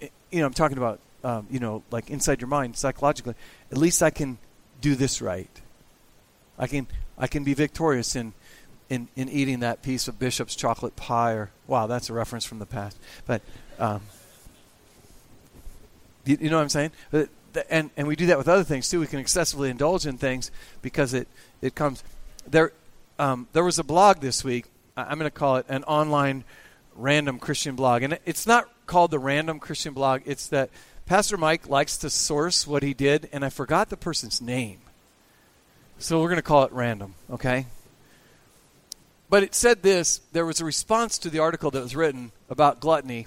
you 0.00 0.40
know, 0.40 0.46
I'm 0.46 0.54
talking 0.54 0.78
about, 0.78 1.00
um, 1.22 1.46
you 1.50 1.60
know, 1.60 1.82
like 1.90 2.10
inside 2.10 2.40
your 2.40 2.48
mind, 2.48 2.76
psychologically, 2.76 3.34
at 3.70 3.78
least 3.78 4.02
I 4.02 4.10
can 4.10 4.38
do 4.80 4.94
this 4.94 5.20
right. 5.20 5.50
I 6.58 6.66
can 6.66 6.86
I 7.16 7.26
can 7.26 7.44
be 7.44 7.54
victorious 7.54 8.16
in 8.16 8.32
in, 8.88 9.08
in 9.16 9.28
eating 9.28 9.60
that 9.60 9.82
piece 9.82 10.08
of 10.08 10.18
Bishop's 10.18 10.56
chocolate 10.56 10.96
pie, 10.96 11.32
or 11.32 11.50
wow, 11.66 11.86
that's 11.86 12.10
a 12.10 12.12
reference 12.12 12.44
from 12.44 12.58
the 12.58 12.66
past, 12.66 12.98
but. 13.26 13.42
Um, 13.78 14.00
you, 16.28 16.36
you 16.42 16.50
know 16.50 16.56
what 16.56 16.62
I'm 16.62 16.68
saying? 16.68 16.90
And 17.70 17.90
and 17.96 18.06
we 18.06 18.14
do 18.14 18.26
that 18.26 18.38
with 18.38 18.48
other 18.48 18.62
things 18.62 18.88
too. 18.88 19.00
We 19.00 19.06
can 19.06 19.18
excessively 19.18 19.70
indulge 19.70 20.06
in 20.06 20.18
things 20.18 20.50
because 20.82 21.14
it 21.14 21.26
it 21.62 21.74
comes 21.74 22.04
there. 22.46 22.72
Um, 23.18 23.48
there 23.52 23.64
was 23.64 23.78
a 23.78 23.84
blog 23.84 24.20
this 24.20 24.44
week. 24.44 24.66
I'm 24.96 25.18
going 25.18 25.30
to 25.30 25.36
call 25.36 25.56
it 25.56 25.66
an 25.68 25.84
online 25.84 26.44
random 26.94 27.38
Christian 27.38 27.76
blog, 27.76 28.02
and 28.02 28.18
it's 28.26 28.46
not 28.46 28.68
called 28.86 29.10
the 29.10 29.18
random 29.18 29.58
Christian 29.58 29.94
blog. 29.94 30.22
It's 30.26 30.48
that 30.48 30.70
Pastor 31.06 31.36
Mike 31.36 31.68
likes 31.68 31.96
to 31.98 32.10
source 32.10 32.66
what 32.66 32.82
he 32.82 32.94
did, 32.94 33.28
and 33.32 33.44
I 33.44 33.48
forgot 33.48 33.88
the 33.88 33.96
person's 33.96 34.40
name. 34.40 34.80
So 35.98 36.20
we're 36.20 36.28
going 36.28 36.36
to 36.36 36.42
call 36.42 36.64
it 36.64 36.72
random, 36.72 37.14
okay? 37.30 37.66
But 39.30 39.42
it 39.42 39.54
said 39.54 39.82
this 39.82 40.18
there 40.32 40.46
was 40.46 40.60
a 40.60 40.64
response 40.64 41.18
to 41.18 41.30
the 41.30 41.38
article 41.38 41.70
that 41.70 41.82
was 41.82 41.94
written 41.94 42.32
about 42.48 42.80
gluttony 42.80 43.26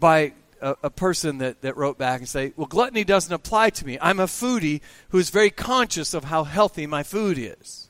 by 0.00 0.32
a, 0.60 0.76
a, 0.84 0.90
person 0.90 1.38
that, 1.38 1.60
that 1.62 1.76
wrote 1.76 1.98
back 1.98 2.20
and 2.20 2.28
say, 2.28 2.52
well, 2.56 2.66
gluttony 2.66 3.04
doesn't 3.04 3.32
apply 3.32 3.70
to 3.70 3.86
me. 3.86 3.98
I'm 4.00 4.20
a 4.20 4.26
foodie 4.26 4.80
who 5.10 5.18
is 5.18 5.30
very 5.30 5.50
conscious 5.50 6.14
of 6.14 6.24
how 6.24 6.44
healthy 6.44 6.86
my 6.86 7.02
food 7.02 7.38
is. 7.38 7.88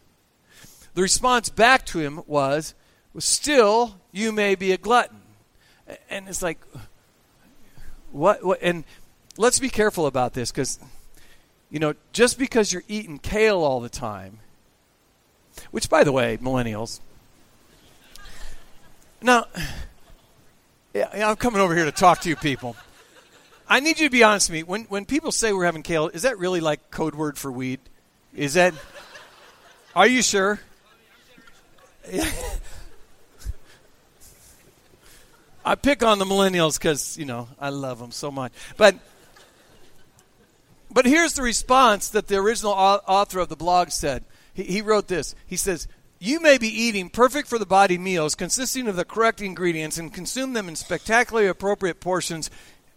The 0.95 1.03
response 1.03 1.49
back 1.49 1.87
to 1.87 2.01
him 2.01 2.23
was, 2.27 2.75
well, 3.15 3.21
still, 3.21 4.01
you 4.11 4.33
may 4.33 4.55
be 4.55 4.73
a 4.73 4.79
glutton. 4.79 5.21
And 6.11 6.29
it's 6.29 6.43
like, 6.43 6.59
what? 8.11 8.45
what 8.45 8.59
and 8.63 8.85
let's 9.37 9.59
be 9.59 9.69
careful 9.69 10.07
about 10.07 10.35
this 10.35 10.51
because, 10.51 10.79
you 11.71 11.79
know, 11.79 11.95
just 12.13 12.39
because 12.39 12.73
you're 12.73 12.85
eating 12.89 13.19
kale 13.19 13.59
all 13.59 13.81
the 13.81 13.89
time, 13.89 14.41
which, 15.71 15.89
by 15.89 16.05
the 16.05 16.13
way, 16.13 16.37
millennials, 16.39 17.01
now, 19.21 19.47
yeah, 20.95 21.29
I'm 21.29 21.37
coming 21.37 21.61
over 21.61 21.75
here 21.75 21.85
to 21.85 21.93
talk 21.93 22.21
to 22.21 22.29
you 22.29 22.37
people. 22.37 22.77
I 23.69 23.81
need 23.81 23.99
you 23.99 24.07
to 24.07 24.13
be 24.13 24.23
honest 24.23 24.49
with 24.49 24.55
me. 24.55 24.63
When 24.63 24.85
when 24.85 25.05
people 25.05 25.33
say 25.33 25.53
we're 25.53 25.65
having 25.67 25.83
kale, 25.83 26.09
is 26.09 26.23
that 26.23 26.39
really 26.39 26.61
like 26.61 26.91
code 26.91 27.15
word 27.15 27.37
for 27.37 27.53
weed? 27.53 27.81
Is 28.35 28.55
that? 28.55 28.73
Are 29.95 30.07
you 30.07 30.23
sure? 30.23 30.61
I 35.65 35.75
pick 35.75 36.03
on 36.03 36.19
the 36.19 36.25
millennials 36.25 36.79
because 36.79 37.19
you 37.19 37.27
know 37.27 37.49
I 37.61 37.69
love 37.71 37.99
them 37.99 38.13
so 38.13 38.31
much, 38.31 38.53
but 38.77 38.95
but 40.91 41.05
here's 41.05 41.35
the 41.35 41.43
response 41.43 42.09
that 42.11 42.29
the 42.29 42.37
original 42.37 42.73
author 42.73 43.41
of 43.41 43.49
the 43.49 43.57
blog 43.57 43.91
said. 43.91 44.25
He, 44.59 44.65
he 44.65 44.83
wrote 44.83 45.07
this. 45.07 45.37
He 45.47 45.57
says, 45.57 45.87
you 46.19 46.41
may 46.41 46.59
be 46.59 46.69
eating 46.69 47.11
perfect 47.11 47.47
for 47.47 47.61
the 47.61 47.67
body 47.67 47.97
meals 47.97 48.35
consisting 48.35 48.89
of 48.89 48.97
the 48.97 49.05
correct 49.05 49.41
ingredients 49.41 49.99
and 49.99 50.13
consume 50.13 50.53
them 50.53 50.69
in 50.69 50.75
spectacularly 50.75 51.49
appropriate 51.49 52.01
portions 52.01 52.51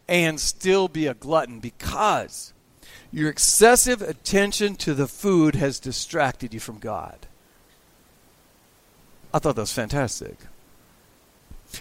and 0.08 0.40
still 0.40 0.88
be 0.88 1.06
a 1.06 1.14
glutton 1.14 1.60
because 1.60 2.52
your 3.12 3.30
excessive 3.30 4.02
attention 4.02 4.76
to 4.78 4.96
the 4.96 5.08
food 5.08 5.54
has 5.54 5.80
distracted 5.80 6.54
you 6.54 6.60
from 6.60 6.80
God. 6.80 7.28
I 9.32 9.38
thought 9.38 9.56
that 9.56 9.62
was 9.62 9.72
fantastic. 9.72 10.38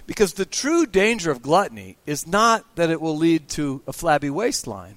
Because 0.07 0.35
the 0.35 0.45
true 0.45 0.85
danger 0.85 1.31
of 1.31 1.43
gluttony 1.43 1.97
is 2.05 2.27
not 2.27 2.77
that 2.77 2.91
it 2.91 3.01
will 3.01 3.17
lead 3.17 3.49
to 3.51 3.81
a 3.87 3.93
flabby 3.95 4.31
waistline, 4.31 4.97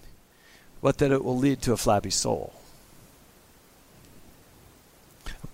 but 0.82 0.98
that 0.98 1.12
it 1.12 1.24
will 1.24 1.38
lead 1.38 1.62
to 1.62 1.72
a 1.72 1.78
flabby 1.78 2.12
soul 2.12 2.54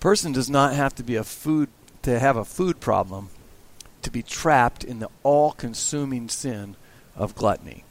person 0.00 0.32
does 0.32 0.50
not 0.50 0.74
have 0.74 0.94
to 0.96 1.02
be 1.02 1.16
a 1.16 1.24
food 1.24 1.68
to 2.02 2.18
have 2.18 2.36
a 2.36 2.44
food 2.44 2.80
problem 2.80 3.28
to 4.02 4.10
be 4.10 4.22
trapped 4.22 4.82
in 4.82 4.98
the 4.98 5.10
all-consuming 5.22 6.28
sin 6.28 6.74
of 7.14 7.34
gluttony. 7.34 7.84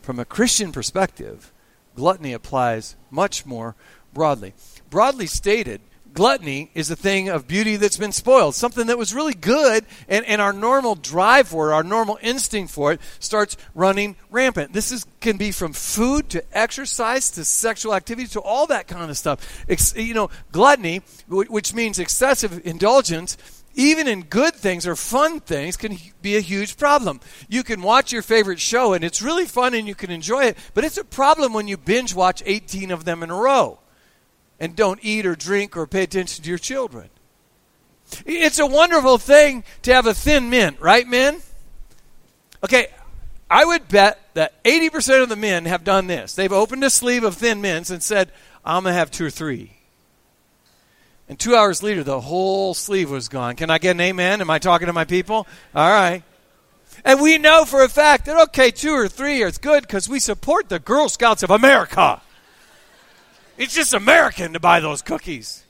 From 0.00 0.20
a 0.20 0.24
Christian 0.24 0.70
perspective, 0.70 1.52
gluttony 1.96 2.32
applies 2.32 2.94
much 3.10 3.44
more 3.44 3.74
broadly. 4.14 4.54
Broadly 4.88 5.26
stated, 5.26 5.80
gluttony 6.14 6.70
is 6.74 6.90
a 6.90 6.96
thing 6.96 7.28
of 7.28 7.46
beauty 7.46 7.76
that's 7.76 7.96
been 7.96 8.12
spoiled, 8.12 8.54
something 8.54 8.86
that 8.86 8.98
was 8.98 9.14
really 9.14 9.34
good, 9.34 9.84
and, 10.08 10.24
and 10.26 10.40
our 10.40 10.52
normal 10.52 10.94
drive 10.94 11.48
for 11.48 11.70
it, 11.70 11.74
our 11.74 11.82
normal 11.82 12.18
instinct 12.22 12.72
for 12.72 12.92
it, 12.92 13.00
starts 13.18 13.56
running 13.74 14.16
rampant. 14.30 14.72
This 14.72 14.92
is, 14.92 15.06
can 15.20 15.36
be 15.36 15.52
from 15.52 15.72
food 15.72 16.28
to 16.30 16.44
exercise 16.56 17.30
to 17.32 17.44
sexual 17.44 17.94
activity 17.94 18.28
to 18.28 18.40
all 18.40 18.66
that 18.68 18.86
kind 18.88 19.10
of 19.10 19.16
stuff. 19.16 19.64
You 19.96 20.14
know, 20.14 20.30
gluttony, 20.52 21.02
which 21.28 21.74
means 21.74 21.98
excessive 21.98 22.64
indulgence, 22.64 23.36
even 23.74 24.08
in 24.08 24.22
good 24.22 24.54
things 24.54 24.86
or 24.86 24.96
fun 24.96 25.40
things, 25.40 25.76
can 25.76 25.96
be 26.22 26.36
a 26.36 26.40
huge 26.40 26.76
problem. 26.76 27.20
You 27.48 27.62
can 27.62 27.82
watch 27.82 28.12
your 28.12 28.22
favorite 28.22 28.60
show 28.60 28.92
and 28.92 29.04
it's 29.04 29.22
really 29.22 29.46
fun 29.46 29.74
and 29.74 29.86
you 29.88 29.94
can 29.94 30.10
enjoy 30.10 30.44
it, 30.44 30.58
but 30.74 30.84
it's 30.84 30.98
a 30.98 31.04
problem 31.04 31.52
when 31.52 31.68
you 31.68 31.76
binge 31.76 32.14
watch 32.14 32.42
18 32.46 32.90
of 32.90 33.04
them 33.04 33.22
in 33.22 33.30
a 33.30 33.34
row 33.34 33.79
and 34.60 34.76
don't 34.76 35.00
eat 35.02 35.26
or 35.26 35.34
drink 35.34 35.76
or 35.76 35.86
pay 35.86 36.02
attention 36.02 36.44
to 36.44 36.48
your 36.48 36.58
children. 36.58 37.08
It's 38.26 38.58
a 38.58 38.66
wonderful 38.66 39.18
thing 39.18 39.64
to 39.82 39.94
have 39.94 40.06
a 40.06 40.14
thin 40.14 40.50
mint, 40.50 40.80
right, 40.80 41.06
men? 41.06 41.38
Okay, 42.62 42.88
I 43.48 43.64
would 43.64 43.88
bet 43.88 44.20
that 44.34 44.62
80% 44.64 45.22
of 45.22 45.28
the 45.28 45.36
men 45.36 45.64
have 45.64 45.82
done 45.82 46.06
this. 46.06 46.34
They've 46.34 46.52
opened 46.52 46.84
a 46.84 46.90
sleeve 46.90 47.24
of 47.24 47.36
thin 47.36 47.60
mints 47.60 47.90
and 47.90 48.02
said, 48.02 48.30
I'm 48.64 48.82
going 48.82 48.92
to 48.92 48.98
have 48.98 49.10
two 49.10 49.26
or 49.26 49.30
three. 49.30 49.72
And 51.28 51.38
two 51.38 51.54
hours 51.54 51.82
later, 51.82 52.02
the 52.02 52.20
whole 52.20 52.74
sleeve 52.74 53.10
was 53.10 53.28
gone. 53.28 53.56
Can 53.56 53.70
I 53.70 53.78
get 53.78 53.92
an 53.92 54.00
amen? 54.00 54.40
Am 54.40 54.50
I 54.50 54.58
talking 54.58 54.88
to 54.88 54.92
my 54.92 55.04
people? 55.04 55.46
All 55.74 55.90
right. 55.90 56.22
And 57.04 57.20
we 57.20 57.38
know 57.38 57.64
for 57.64 57.82
a 57.82 57.88
fact 57.88 58.26
that, 58.26 58.36
okay, 58.48 58.70
two 58.70 58.92
or 58.92 59.08
three 59.08 59.42
is 59.42 59.56
good 59.56 59.82
because 59.82 60.08
we 60.08 60.18
support 60.18 60.68
the 60.68 60.80
Girl 60.80 61.08
Scouts 61.08 61.42
of 61.42 61.50
America. 61.50 62.20
It's 63.60 63.74
just 63.74 63.92
American 63.92 64.54
to 64.54 64.58
buy 64.58 64.80
those 64.80 65.02
cookies. 65.02 65.64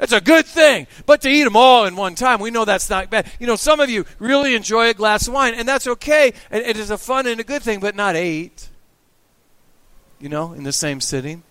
It's 0.00 0.14
a 0.14 0.22
good 0.22 0.46
thing. 0.46 0.86
But 1.04 1.20
to 1.20 1.28
eat 1.28 1.44
them 1.44 1.54
all 1.54 1.84
in 1.84 1.96
one 1.96 2.14
time, 2.14 2.40
we 2.40 2.50
know 2.50 2.64
that's 2.64 2.88
not 2.88 3.10
bad. 3.10 3.30
You 3.38 3.46
know, 3.46 3.56
some 3.56 3.78
of 3.78 3.90
you 3.90 4.06
really 4.18 4.54
enjoy 4.54 4.88
a 4.88 4.94
glass 4.94 5.28
of 5.28 5.34
wine, 5.34 5.52
and 5.52 5.68
that's 5.68 5.86
okay. 5.86 6.32
It 6.50 6.78
is 6.78 6.90
a 6.90 6.96
fun 6.96 7.26
and 7.26 7.38
a 7.38 7.44
good 7.44 7.62
thing, 7.62 7.78
but 7.78 7.94
not 7.94 8.16
eight. 8.16 8.70
You 10.18 10.30
know, 10.30 10.54
in 10.54 10.62
the 10.62 10.72
same 10.72 11.02
sitting. 11.02 11.42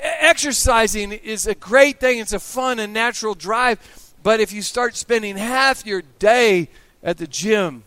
Exercising 0.00 1.12
is 1.12 1.46
a 1.46 1.54
great 1.54 2.00
thing. 2.00 2.18
It's 2.18 2.32
a 2.32 2.40
fun 2.40 2.80
and 2.80 2.92
natural 2.92 3.36
drive. 3.36 3.78
But 4.24 4.40
if 4.40 4.52
you 4.52 4.62
start 4.62 4.96
spending 4.96 5.36
half 5.36 5.86
your 5.86 6.02
day 6.18 6.70
at 7.04 7.18
the 7.18 7.28
gym 7.28 7.84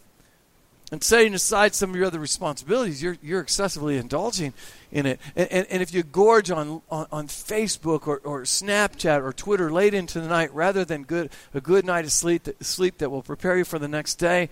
and 0.91 1.03
setting 1.03 1.34
aside 1.34 1.75
some 1.75 1.91
of 1.91 1.96
your 1.96 2.05
other 2.05 2.19
responsibilities, 2.19 3.01
you're, 3.01 3.17
you're 3.22 3.41
excessively 3.41 3.98
indulging 3.98 4.53
in 4.91 5.05
it. 5.05 5.19
And, 5.36 5.51
and, 5.51 5.67
and 5.69 5.81
if 5.81 5.93
you 5.93 6.01
gorge 6.01 6.50
on, 6.50 6.81
on, 6.89 7.08
on, 7.12 7.27
Facebook 7.27 8.08
or, 8.08 8.17
or 8.24 8.41
Snapchat 8.41 9.22
or 9.22 9.31
Twitter 9.31 9.72
late 9.72 9.93
into 9.93 10.19
the 10.19 10.27
night 10.27 10.53
rather 10.53 10.84
than 10.84 11.03
good, 11.03 11.29
a 11.53 11.62
good 11.62 11.86
night 11.86 12.05
of 12.05 12.12
sleep 12.12 12.43
that, 12.43 12.63
sleep 12.63 12.98
that 12.98 13.12
will 13.12 13.22
prepare 13.22 13.58
you 13.58 13.65
for 13.65 13.77
the 13.77 13.88
next 13.88 14.15
day, 14.15 14.50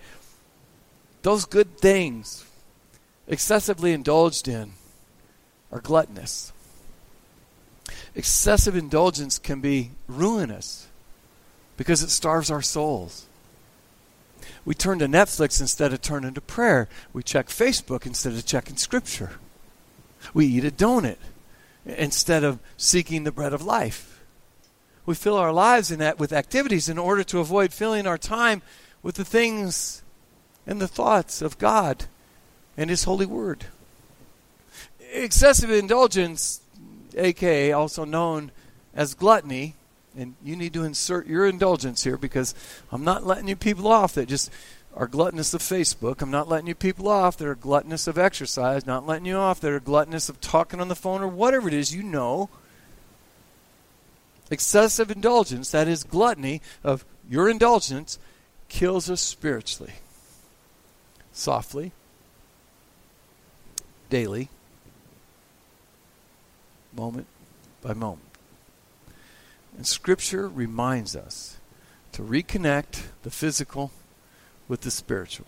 those 1.22 1.44
good 1.44 1.78
things, 1.78 2.44
excessively 3.26 3.92
indulged 3.92 4.46
in, 4.46 4.72
are 5.72 5.80
gluttonous. 5.80 6.52
Excessive 8.14 8.76
indulgence 8.76 9.38
can 9.38 9.60
be 9.60 9.90
ruinous 10.06 10.86
because 11.76 12.02
it 12.02 12.10
starves 12.10 12.50
our 12.50 12.62
souls. 12.62 13.27
We 14.68 14.74
turn 14.74 14.98
to 14.98 15.08
Netflix 15.08 15.62
instead 15.62 15.94
of 15.94 16.02
turning 16.02 16.34
to 16.34 16.42
prayer. 16.42 16.90
We 17.14 17.22
check 17.22 17.48
Facebook 17.48 18.04
instead 18.04 18.34
of 18.34 18.44
checking 18.44 18.76
Scripture. 18.76 19.38
We 20.34 20.44
eat 20.44 20.62
a 20.62 20.70
donut 20.70 21.16
instead 21.86 22.44
of 22.44 22.58
seeking 22.76 23.24
the 23.24 23.32
bread 23.32 23.54
of 23.54 23.64
life. 23.64 24.22
We 25.06 25.14
fill 25.14 25.38
our 25.38 25.54
lives 25.54 25.90
in 25.90 26.00
that 26.00 26.18
with 26.18 26.34
activities 26.34 26.90
in 26.90 26.98
order 26.98 27.24
to 27.24 27.38
avoid 27.38 27.72
filling 27.72 28.06
our 28.06 28.18
time 28.18 28.60
with 29.02 29.14
the 29.14 29.24
things 29.24 30.02
and 30.66 30.82
the 30.82 30.86
thoughts 30.86 31.40
of 31.40 31.56
God 31.56 32.04
and 32.76 32.90
His 32.90 33.04
holy 33.04 33.24
word. 33.24 33.64
Excessive 35.14 35.70
indulgence, 35.70 36.60
aka 37.16 37.72
also 37.72 38.04
known 38.04 38.52
as 38.94 39.14
gluttony, 39.14 39.76
and 40.18 40.34
you 40.42 40.56
need 40.56 40.72
to 40.72 40.82
insert 40.82 41.28
your 41.28 41.46
indulgence 41.46 42.02
here 42.02 42.16
because 42.16 42.54
I'm 42.90 43.04
not 43.04 43.24
letting 43.24 43.46
you 43.46 43.54
people 43.54 43.86
off 43.86 44.14
that 44.14 44.28
just 44.28 44.50
are 44.96 45.06
gluttonous 45.06 45.54
of 45.54 45.62
Facebook. 45.62 46.20
I'm 46.20 46.30
not 46.30 46.48
letting 46.48 46.66
you 46.66 46.74
people 46.74 47.06
off 47.06 47.36
that 47.36 47.46
are 47.46 47.54
gluttonous 47.54 48.08
of 48.08 48.18
exercise, 48.18 48.84
not 48.84 49.06
letting 49.06 49.26
you 49.26 49.36
off 49.36 49.60
that 49.60 49.70
are 49.70 49.78
gluttonous 49.78 50.28
of 50.28 50.40
talking 50.40 50.80
on 50.80 50.88
the 50.88 50.96
phone 50.96 51.22
or 51.22 51.28
whatever 51.28 51.68
it 51.68 51.74
is 51.74 51.94
you 51.94 52.02
know. 52.02 52.50
Excessive 54.50 55.10
indulgence, 55.10 55.70
that 55.70 55.86
is 55.86 56.02
gluttony 56.02 56.62
of 56.82 57.04
your 57.30 57.48
indulgence, 57.48 58.18
kills 58.68 59.08
us 59.08 59.20
spiritually. 59.20 59.92
Softly, 61.32 61.92
daily, 64.10 64.48
moment 66.92 67.26
by 67.82 67.92
moment. 67.92 68.27
And 69.78 69.86
Scripture 69.86 70.48
reminds 70.48 71.14
us 71.14 71.56
to 72.10 72.22
reconnect 72.22 73.04
the 73.22 73.30
physical 73.30 73.92
with 74.66 74.80
the 74.80 74.90
spiritual. 74.90 75.46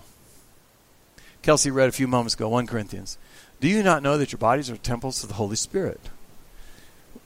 Kelsey 1.42 1.72
read 1.72 1.88
a 1.88 1.92
few 1.92 2.06
moments 2.06 2.34
ago, 2.34 2.48
1 2.48 2.68
Corinthians. 2.68 3.18
Do 3.60 3.66
you 3.66 3.82
not 3.82 4.04
know 4.04 4.16
that 4.16 4.30
your 4.30 4.38
bodies 4.38 4.70
are 4.70 4.76
temples 4.76 5.24
of 5.24 5.28
the 5.28 5.34
Holy 5.34 5.56
Spirit? 5.56 6.00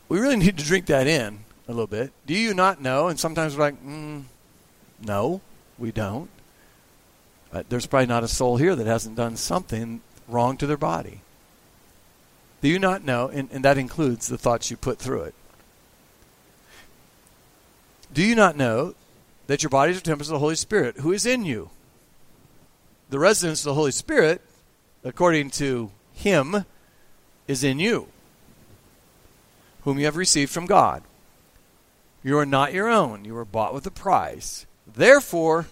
We 0.09 0.19
really 0.19 0.37
need 0.37 0.57
to 0.57 0.65
drink 0.65 0.87
that 0.87 1.07
in 1.07 1.41
a 1.69 1.73
little 1.73 1.87
bit. 1.87 2.11
Do 2.25 2.33
you 2.33 2.55
not 2.55 2.81
know? 2.81 3.09
And 3.09 3.21
sometimes 3.21 3.55
we're 3.55 3.65
like, 3.65 3.85
mm, 3.85 4.23
no, 5.05 5.43
we 5.79 5.93
don't. 5.93 6.31
Uh, 7.53 7.65
there's 7.69 7.85
probably 7.85 8.07
not 8.07 8.25
a 8.25 8.29
soul 8.29 8.57
here 8.57 8.75
that 8.75 8.87
hasn't 8.87 9.17
done 9.17 9.37
something 9.37 10.01
wrong 10.27 10.57
to 10.57 10.67
their 10.67 10.79
body. 10.79 11.21
Do 12.63 12.69
you 12.69 12.79
not 12.79 13.05
know? 13.05 13.29
And, 13.29 13.51
and 13.53 13.63
that 13.63 13.77
includes 13.77 14.27
the 14.27 14.39
thoughts 14.39 14.71
you 14.71 14.79
put 14.79 14.99
through 14.99 15.25
it. 15.25 15.35
Do 18.15 18.23
you 18.23 18.35
not 18.35 18.57
know 18.57 18.95
that 19.49 19.63
your 19.63 19.71
bodies 19.71 19.99
are 19.99 20.01
temples 20.01 20.31
of 20.31 20.35
the 20.35 20.39
Holy 20.39 20.57
Spirit 20.57 21.01
who 21.01 21.13
is 21.13 21.27
in 21.27 21.45
you? 21.45 21.69
the 23.15 23.19
residence 23.21 23.61
of 23.61 23.67
the 23.67 23.75
Holy 23.75 23.93
Spirit, 23.93 24.41
according 25.05 25.51
to 25.51 25.91
Him, 26.13 26.65
is 27.47 27.63
in 27.63 27.79
you, 27.79 28.09
whom 29.83 30.01
you 30.01 30.07
have 30.07 30.17
received 30.17 30.51
from 30.51 30.67
God. 30.67 31.03
You 32.25 32.39
are 32.39 32.47
not 32.47 32.73
your 32.73 32.89
own. 32.89 33.25
You 33.25 33.35
were 33.35 33.45
bought 33.45 33.73
with 33.73 33.87
a 33.87 33.91
price. 33.93 34.67
Therefore, 34.85 35.67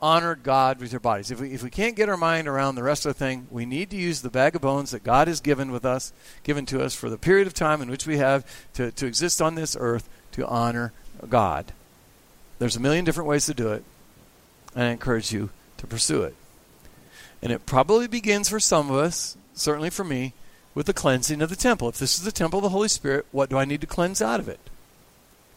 honor 0.00 0.34
God 0.34 0.78
with 0.78 0.92
your 0.92 1.00
bodies. 1.00 1.30
If 1.30 1.40
we, 1.40 1.52
if 1.52 1.62
we 1.62 1.70
can't 1.70 1.94
get 1.94 2.08
our 2.08 2.16
mind 2.16 2.48
around 2.48 2.76
the 2.76 2.82
rest 2.82 3.04
of 3.04 3.10
the 3.10 3.18
thing, 3.18 3.48
we 3.50 3.66
need 3.66 3.90
to 3.90 3.96
use 3.96 4.22
the 4.22 4.30
bag 4.30 4.54
of 4.54 4.62
bones 4.62 4.92
that 4.92 5.04
God 5.04 5.28
has 5.28 5.40
given 5.40 5.72
with 5.72 5.84
us, 5.84 6.12
given 6.42 6.64
to 6.66 6.82
us 6.82 6.94
for 6.94 7.10
the 7.10 7.18
period 7.18 7.46
of 7.46 7.54
time 7.54 7.82
in 7.82 7.90
which 7.90 8.06
we 8.06 8.16
have 8.16 8.46
to, 8.74 8.92
to 8.92 9.06
exist 9.06 9.42
on 9.42 9.56
this 9.56 9.76
earth 9.78 10.08
to 10.32 10.46
honor 10.46 10.92
God. 11.28 11.72
There's 12.58 12.76
a 12.76 12.80
million 12.80 13.04
different 13.04 13.28
ways 13.28 13.46
to 13.46 13.54
do 13.54 13.72
it, 13.72 13.84
and 14.74 14.84
I 14.84 14.90
encourage 14.90 15.32
you 15.32 15.50
to 15.78 15.86
pursue 15.86 16.22
it. 16.22 16.34
And 17.42 17.50
it 17.50 17.66
probably 17.66 18.06
begins 18.06 18.48
for 18.48 18.60
some 18.60 18.90
of 18.90 18.96
us, 18.96 19.36
certainly 19.54 19.90
for 19.90 20.04
me, 20.04 20.32
with 20.74 20.86
the 20.86 20.92
cleansing 20.92 21.42
of 21.42 21.50
the 21.50 21.56
temple. 21.56 21.88
If 21.88 21.98
this 21.98 22.16
is 22.16 22.24
the 22.24 22.32
temple 22.32 22.60
of 22.60 22.62
the 22.62 22.68
Holy 22.68 22.88
Spirit, 22.88 23.26
what 23.32 23.50
do 23.50 23.58
I 23.58 23.64
need 23.64 23.80
to 23.80 23.86
cleanse 23.86 24.22
out 24.22 24.40
of 24.40 24.48
it? 24.48 24.60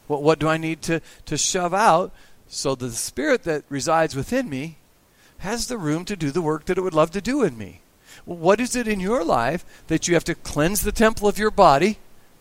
What, 0.08 0.24
what 0.24 0.40
do 0.40 0.48
I 0.48 0.58
need 0.58 0.82
to, 0.84 1.02
to 1.26 1.38
shove 1.38 1.74
out 1.74 2.12
so 2.48 2.76
the 2.76 2.92
Spirit 2.92 3.44
that 3.44 3.64
resides 3.70 4.16
within 4.16 4.50
me 4.50 4.78
has 5.40 5.68
the 5.68 5.78
room 5.78 6.06
to 6.06 6.16
do 6.16 6.32
the 6.32 6.42
work 6.42 6.66
that 6.66 6.78
it 6.78 6.82
would 6.82 6.94
love 6.94 7.12
to 7.12 7.22
do 7.22 7.44
in 7.44 7.58
me? 7.58 7.82
Well, 8.26 8.38
what 8.38 8.60
is 8.60 8.76
it 8.76 8.88
in 8.88 9.00
your 9.00 9.24
life 9.24 9.66
that 9.88 10.08
you 10.08 10.14
have 10.14 10.24
to 10.26 10.36
cleanse 10.36 10.82
the 10.82 10.92
temple 10.92 11.28
of 11.28 11.38
your 11.38 11.52
body 11.52 11.98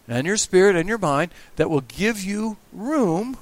and 0.09 0.27
your 0.27 0.37
spirit 0.37 0.77
and 0.77 0.89
your 0.89 0.99
mind 0.99 1.31
that 1.57 1.71
will 1.71 1.81
give 1.81 2.23
you 2.23 2.57
room 2.73 3.37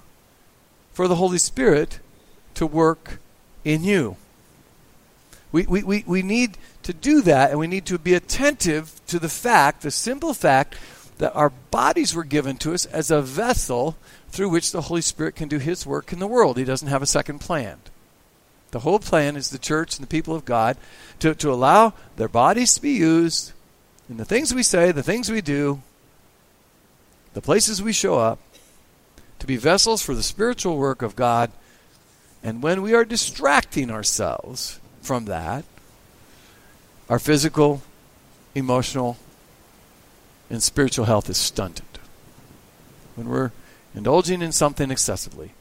for 0.93 1.09
the 1.09 1.17
Holy 1.17 1.39
Spirit 1.39 1.99
to 2.55 2.67
work 2.67 3.19
in 3.65 3.83
you? 3.85 4.17
We, 5.51 5.67
we, 5.67 5.83
we, 5.83 6.05
we 6.07 6.23
need 6.23 6.57
to 6.83 6.93
do 6.93 7.21
that, 7.23 7.51
and 7.51 7.59
we 7.59 7.67
need 7.67 7.87
to 7.87 7.99
be 7.99 8.15
attentive 8.15 9.01
to 9.07 9.19
the 9.19 9.29
fact, 9.29 9.83
the 9.83 9.91
simple 9.91 10.35
fact, 10.35 10.77
that 11.19 11.35
our 11.35 11.51
bodies 11.71 12.15
were 12.15 12.25
given 12.25 12.57
to 12.59 12.73
us 12.73 12.87
as 12.87 13.11
a 13.11 13.23
vessel 13.23 13.97
through 14.31 14.49
which 14.49 14.73
the 14.73 14.83
Holy 14.83 15.03
Spirit 15.03 15.37
can 15.37 15.49
do 15.49 15.59
His 15.59 15.87
work 15.87 16.13
in 16.13 16.19
the 16.19 16.27
world. 16.27 16.57
He 16.57 16.65
doesn't 16.65 16.89
have 16.89 17.03
a 17.03 17.07
second 17.07 17.41
plan. 17.41 17.79
The 18.71 18.81
whole 18.81 18.99
plan 18.99 19.37
is 19.37 19.51
the 19.51 19.59
church 19.59 19.97
and 19.97 20.03
the 20.03 20.11
people 20.11 20.35
of 20.35 20.47
God 20.47 20.79
to, 21.21 21.35
to 21.35 21.53
allow 21.53 21.93
their 22.17 22.29
bodies 22.29 22.75
to 22.75 22.83
be 22.83 22.93
used 22.93 23.53
in 24.09 24.17
the 24.17 24.25
things 24.25 24.55
we 24.55 24.63
say, 24.63 24.91
the 24.91 25.03
things 25.03 25.31
we 25.31 25.43
do, 25.43 25.83
the 27.35 27.43
places 27.43 27.83
we 27.83 27.93
show 27.93 28.19
up, 28.19 28.39
to 29.39 29.47
be 29.47 29.57
vessels 29.57 30.03
for 30.03 30.15
the 30.15 30.23
spiritual 30.23 30.77
work 30.77 31.03
of 31.03 31.17
God. 31.17 31.51
And 32.43 32.63
when 32.63 32.83
we 32.83 32.95
are 32.95 33.05
distracting 33.05 33.91
ourselves 33.91 34.81
from 35.03 35.27
that. 35.27 35.65
Our 37.11 37.19
physical, 37.19 37.83
emotional, 38.55 39.19
and 40.49 40.63
spiritual 40.63 41.05
health 41.05 41.29
is 41.29 41.37
stunted. 41.37 41.85
When 43.17 43.29
we're 43.29 43.51
indulging 43.95 44.41
in 44.41 44.53
something 44.53 44.91
excessively, 44.91 45.53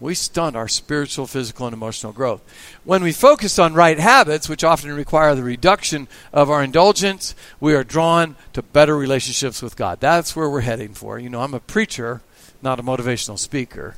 we 0.00 0.14
stunt 0.14 0.56
our 0.56 0.66
spiritual, 0.66 1.26
physical, 1.26 1.66
and 1.66 1.74
emotional 1.74 2.12
growth. 2.12 2.42
When 2.84 3.02
we 3.02 3.12
focus 3.12 3.58
on 3.58 3.74
right 3.74 3.98
habits, 3.98 4.48
which 4.48 4.64
often 4.64 4.92
require 4.92 5.34
the 5.34 5.42
reduction 5.42 6.08
of 6.32 6.50
our 6.50 6.62
indulgence, 6.62 7.34
we 7.60 7.74
are 7.74 7.84
drawn 7.84 8.36
to 8.54 8.62
better 8.62 8.96
relationships 8.96 9.60
with 9.60 9.76
God. 9.76 10.00
That's 10.00 10.34
where 10.34 10.48
we're 10.48 10.62
heading 10.62 10.94
for. 10.94 11.18
You 11.18 11.28
know, 11.28 11.42
I'm 11.42 11.54
a 11.54 11.60
preacher, 11.60 12.22
not 12.62 12.80
a 12.80 12.82
motivational 12.82 13.38
speaker. 13.38 13.94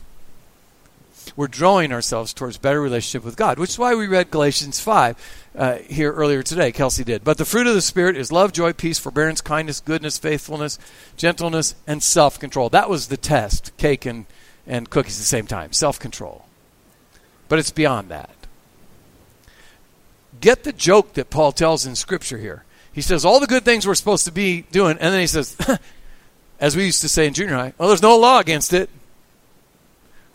We're 1.37 1.47
drawing 1.47 1.93
ourselves 1.93 2.35
towards 2.35 2.59
better 2.59 2.81
relationship 2.81 3.25
with 3.25 3.37
God, 3.37 3.59
which 3.59 3.71
is 3.71 3.79
why 3.79 3.95
we 3.95 4.09
read 4.09 4.33
Galatians 4.33 4.81
5 4.81 5.51
uh, 5.57 5.77
here 5.77 6.13
earlier 6.13 6.43
today. 6.43 6.73
Kelsey 6.73 7.05
did. 7.05 7.23
But 7.23 7.39
the 7.39 7.45
fruit 7.45 7.69
of 7.69 7.75
the 7.75 7.81
Spirit 7.81 8.17
is 8.17 8.33
love, 8.33 8.53
joy, 8.53 8.73
peace, 8.73 8.99
forbearance, 8.99 9.41
kindness, 9.41 9.79
goodness, 9.79 10.19
faithfulness, 10.19 10.81
gentleness, 11.17 11.77
and 11.87 12.03
self 12.03 12.41
control. 12.41 12.69
That 12.71 12.91
was 12.91 13.07
the 13.07 13.17
test, 13.17 13.75
cake 13.77 14.05
and 14.05 14.27
and 14.67 14.89
cookies 14.89 15.19
at 15.19 15.21
the 15.21 15.27
same 15.27 15.47
time 15.47 15.73
self 15.73 15.99
control. 15.99 16.47
But 17.49 17.59
it's 17.59 17.71
beyond 17.71 18.09
that. 18.11 18.31
Get 20.41 20.65
the 20.65 20.73
joke 20.73 21.15
that 21.15 21.31
Paul 21.31 21.53
tells 21.53 21.87
in 21.87 21.95
Scripture 21.95 22.39
here. 22.39 22.65
He 22.93 23.01
says 23.01 23.25
all 23.25 23.41
the 23.41 23.47
good 23.47 23.65
things 23.65 23.87
we're 23.87 23.95
supposed 23.95 24.25
to 24.27 24.33
be 24.33 24.63
doing, 24.73 24.99
and 24.99 25.13
then 25.13 25.21
he 25.21 25.27
says, 25.27 25.57
as 26.61 26.77
we 26.77 26.85
used 26.85 27.01
to 27.03 27.09
say 27.09 27.27
in 27.27 27.35
junior 27.35 27.55
high, 27.55 27.73
well, 27.79 27.89
there's 27.89 28.03
no 28.03 28.17
law 28.17 28.39
against 28.39 28.73
it. 28.73 28.91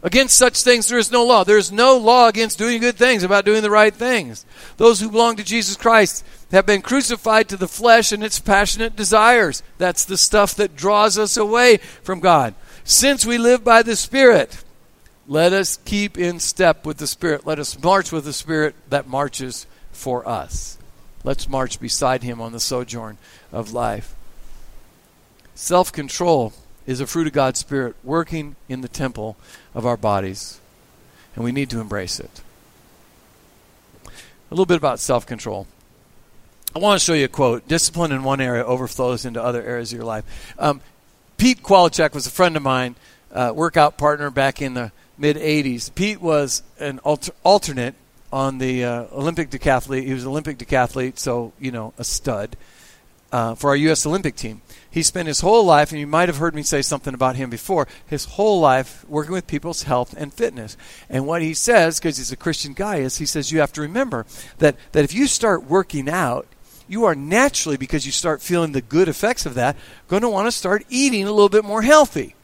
Against 0.04 0.38
such 0.38 0.62
things 0.62 0.88
there 0.88 1.00
is 1.00 1.12
no 1.12 1.26
law. 1.26 1.44
There 1.44 1.58
is 1.58 1.72
no 1.72 1.98
law 1.98 2.28
against 2.28 2.60
doing 2.60 2.80
good 2.80 2.96
things, 2.96 3.24
about 3.24 3.46
doing 3.46 3.64
the 3.64 3.72
right 3.72 3.94
things. 3.94 4.46
Those 4.78 5.00
who 5.00 5.10
belong 5.10 5.38
to 5.38 5.44
Jesus 5.44 5.76
Christ 5.76 6.24
have 6.52 6.66
been 6.66 6.82
crucified 6.82 7.50
to 7.50 7.58
the 7.58 7.68
flesh 7.68 8.12
and 8.12 8.24
its 8.24 8.40
passionate 8.40 8.96
desires. 8.96 9.64
That's 9.80 10.06
the 10.06 10.18
stuff 10.18 10.54
that 10.56 10.76
draws 10.76 11.18
us 11.18 11.36
away 11.36 11.78
from 12.04 12.20
God. 12.20 12.54
Since 12.88 13.26
we 13.26 13.38
live 13.38 13.66
by 13.66 13.84
the 13.84 13.98
Spirit, 13.98 14.64
let 15.28 15.52
us 15.52 15.78
keep 15.84 16.18
in 16.18 16.40
step 16.40 16.86
with 16.86 17.00
the 17.00 17.06
Spirit. 17.06 17.46
Let 17.46 17.60
us 17.60 17.78
march 17.84 18.14
with 18.14 18.24
the 18.24 18.32
Spirit 18.32 18.76
that 18.90 19.10
marches 19.10 19.68
for 19.92 20.26
us. 20.26 20.78
Let's 21.26 21.50
march 21.50 21.82
beside 21.82 22.24
Him 22.24 22.40
on 22.40 22.54
the 22.54 22.62
sojourn 22.62 23.18
of 23.52 23.74
life. 23.74 24.16
Self 25.54 25.92
control 25.92 26.54
is 26.86 27.02
a 27.02 27.08
fruit 27.08 27.28
of 27.28 27.34
God's 27.34 27.60
Spirit 27.60 27.98
working 28.06 28.56
in 28.70 28.80
the 28.80 28.88
temple 28.88 29.36
of 29.76 29.86
our 29.86 29.98
bodies, 29.98 30.62
and 31.36 31.44
we 31.44 31.52
need 31.52 31.70
to 31.72 31.82
embrace 31.82 32.22
it. 32.22 32.42
A 34.06 34.10
little 34.52 34.66
bit 34.66 34.78
about 34.78 35.02
self 35.02 35.26
control. 35.26 35.68
I 36.74 36.80
want 36.80 37.02
to 37.02 37.06
show 37.06 37.14
you 37.14 37.26
a 37.26 37.28
quote. 37.28 37.68
Discipline 37.68 38.14
in 38.14 38.24
one 38.24 38.40
area 38.40 38.64
overflows 38.64 39.26
into 39.26 39.44
other 39.44 39.62
areas 39.62 39.92
of 39.92 39.98
your 39.98 40.06
life. 40.06 40.56
Um, 40.58 40.80
Pete 41.38 41.62
Kwalichek 41.62 42.16
was 42.16 42.26
a 42.26 42.32
friend 42.32 42.58
of 42.58 42.64
mine, 42.64 42.96
uh, 43.32 43.54
workout 43.56 43.96
partner 43.98 44.32
back 44.32 44.60
in 44.60 44.74
the 44.74 44.92
mid 45.20 45.38
80s. 45.38 45.94
Pete 45.94 46.20
was 46.20 46.64
an 46.80 46.98
alter- 47.00 47.34
alternate 47.44 47.94
on 48.34 48.58
the 48.58 48.84
uh, 48.84 49.06
Olympic 49.12 49.52
decathlete. 49.52 50.04
He 50.04 50.14
was 50.14 50.24
an 50.24 50.30
Olympic 50.30 50.58
decathlete, 50.58 51.20
so, 51.20 51.54
you 51.60 51.72
know, 51.72 51.94
a 52.00 52.04
stud 52.04 52.58
uh, 53.32 53.54
for 53.54 53.70
our 53.70 53.76
U.S. 53.76 54.06
Olympic 54.06 54.36
team. 54.36 54.62
He 54.90 55.04
spent 55.04 55.28
his 55.28 55.42
whole 55.42 55.64
life, 55.64 55.92
and 55.92 56.00
you 56.00 56.08
might 56.08 56.28
have 56.28 56.38
heard 56.38 56.56
me 56.56 56.64
say 56.64 56.82
something 56.82 57.14
about 57.14 57.36
him 57.36 57.52
before, 57.52 57.88
his 58.08 58.26
whole 58.26 58.60
life 58.60 59.06
working 59.08 59.34
with 59.34 59.46
people's 59.46 59.84
health 59.84 60.16
and 60.18 60.34
fitness. 60.34 60.76
And 61.08 61.28
what 61.28 61.44
he 61.44 61.54
says, 61.54 62.00
because 62.00 62.18
he's 62.18 62.32
a 62.32 62.38
Christian 62.38 62.74
guy, 62.74 62.98
is 62.98 63.18
he 63.18 63.28
says 63.28 63.52
you 63.52 63.60
have 63.60 63.74
to 63.74 63.82
remember 63.82 64.26
that, 64.58 64.76
that 64.94 65.04
if 65.04 65.14
you 65.14 65.28
start 65.28 65.66
working 65.66 66.10
out, 66.10 66.48
you 66.88 67.06
are 67.06 67.16
naturally, 67.16 67.78
because 67.78 68.06
you 68.06 68.12
start 68.12 68.42
feeling 68.42 68.72
the 68.72 68.82
good 68.82 69.08
effects 69.08 69.46
of 69.46 69.54
that, 69.56 69.76
going 70.08 70.22
to 70.22 70.30
want 70.30 70.48
to 70.48 70.52
start 70.52 70.86
eating 70.90 71.24
a 71.24 71.32
little 71.32 71.50
bit 71.50 71.66
more 71.66 71.82
healthy. 71.82 72.36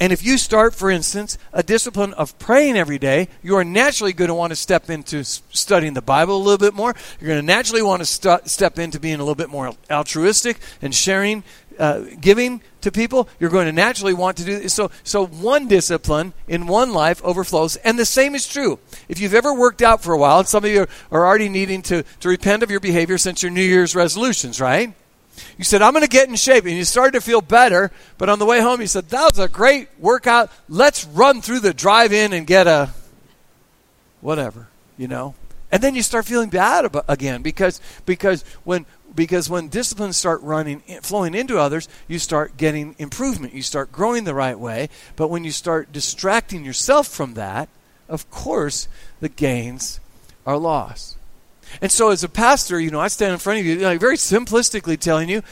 And 0.00 0.12
if 0.12 0.24
you 0.24 0.36
start, 0.36 0.74
for 0.74 0.90
instance, 0.90 1.38
a 1.52 1.62
discipline 1.62 2.12
of 2.14 2.36
praying 2.40 2.76
every 2.76 2.98
day, 2.98 3.28
you 3.40 3.54
are 3.54 3.62
naturally 3.62 4.12
going 4.12 4.28
to 4.28 4.34
want 4.34 4.50
to 4.50 4.56
step 4.56 4.90
into 4.90 5.22
studying 5.22 5.94
the 5.94 6.02
Bible 6.02 6.36
a 6.36 6.42
little 6.42 6.58
bit 6.58 6.74
more. 6.74 6.94
You're 7.20 7.28
going 7.28 7.40
to 7.40 7.46
naturally 7.46 7.82
want 7.82 8.00
to 8.00 8.06
st- 8.06 8.48
step 8.48 8.80
into 8.80 8.98
being 8.98 9.16
a 9.16 9.18
little 9.18 9.36
bit 9.36 9.48
more 9.48 9.74
altruistic 9.88 10.58
and 10.80 10.92
sharing 10.92 11.44
uh, 11.78 12.04
giving 12.20 12.62
to 12.82 12.90
people, 12.90 13.28
you're 13.38 13.50
going 13.50 13.66
to 13.66 13.72
naturally 13.72 14.14
want 14.14 14.36
to 14.38 14.44
do 14.44 14.58
this. 14.58 14.74
So, 14.74 14.90
so 15.04 15.26
one 15.26 15.68
discipline 15.68 16.32
in 16.48 16.66
one 16.66 16.92
life 16.92 17.22
overflows, 17.24 17.76
and 17.76 17.98
the 17.98 18.04
same 18.04 18.34
is 18.34 18.48
true. 18.48 18.78
If 19.08 19.20
you've 19.20 19.34
ever 19.34 19.54
worked 19.54 19.82
out 19.82 20.02
for 20.02 20.12
a 20.12 20.18
while, 20.18 20.40
and 20.40 20.48
some 20.48 20.64
of 20.64 20.70
you 20.70 20.86
are 21.10 21.26
already 21.26 21.48
needing 21.48 21.82
to, 21.82 22.02
to 22.20 22.28
repent 22.28 22.62
of 22.62 22.70
your 22.70 22.80
behavior 22.80 23.18
since 23.18 23.42
your 23.42 23.52
New 23.52 23.62
Year's 23.62 23.94
resolutions, 23.94 24.60
right? 24.60 24.92
You 25.56 25.64
said, 25.64 25.80
I'm 25.82 25.92
going 25.92 26.04
to 26.04 26.08
get 26.08 26.28
in 26.28 26.36
shape, 26.36 26.64
and 26.64 26.74
you 26.74 26.84
started 26.84 27.12
to 27.12 27.20
feel 27.20 27.40
better, 27.40 27.90
but 28.18 28.28
on 28.28 28.38
the 28.38 28.46
way 28.46 28.60
home, 28.60 28.80
you 28.80 28.86
said, 28.86 29.08
That 29.08 29.32
was 29.32 29.38
a 29.38 29.48
great 29.48 29.88
workout. 29.98 30.50
Let's 30.68 31.04
run 31.06 31.40
through 31.40 31.60
the 31.60 31.72
drive 31.72 32.12
in 32.12 32.32
and 32.32 32.46
get 32.46 32.66
a 32.66 32.90
whatever, 34.20 34.68
you 34.96 35.08
know? 35.08 35.34
And 35.70 35.82
then 35.82 35.94
you 35.94 36.02
start 36.02 36.26
feeling 36.26 36.50
bad 36.50 36.84
about, 36.84 37.06
again 37.08 37.40
because 37.40 37.80
because 38.04 38.44
when 38.62 38.84
because 39.14 39.50
when 39.50 39.68
disciplines 39.68 40.16
start 40.16 40.42
running 40.42 40.80
flowing 41.02 41.34
into 41.34 41.58
others 41.58 41.88
you 42.08 42.18
start 42.18 42.56
getting 42.56 42.94
improvement. 42.98 43.54
You 43.54 43.62
start 43.62 43.92
growing 43.92 44.24
the 44.24 44.34
right 44.34 44.58
way. 44.58 44.88
But 45.16 45.28
when 45.28 45.44
you 45.44 45.52
start 45.52 45.92
distracting 45.92 46.64
yourself 46.64 47.08
from 47.08 47.34
that 47.34 47.68
of 48.08 48.30
course 48.30 48.88
the 49.20 49.28
gains 49.28 50.00
are 50.46 50.58
lost. 50.58 51.16
And 51.80 51.90
so 51.90 52.10
as 52.10 52.24
a 52.24 52.28
pastor 52.28 52.80
you 52.80 52.90
know 52.90 53.00
i 53.00 53.08
stand 53.08 53.32
in 53.32 53.38
front 53.38 53.60
of 53.60 53.66
you 53.66 53.76
like 53.76 54.00
very 54.00 54.16
simplistically 54.16 54.98
telling 54.98 55.28
you 55.28 55.42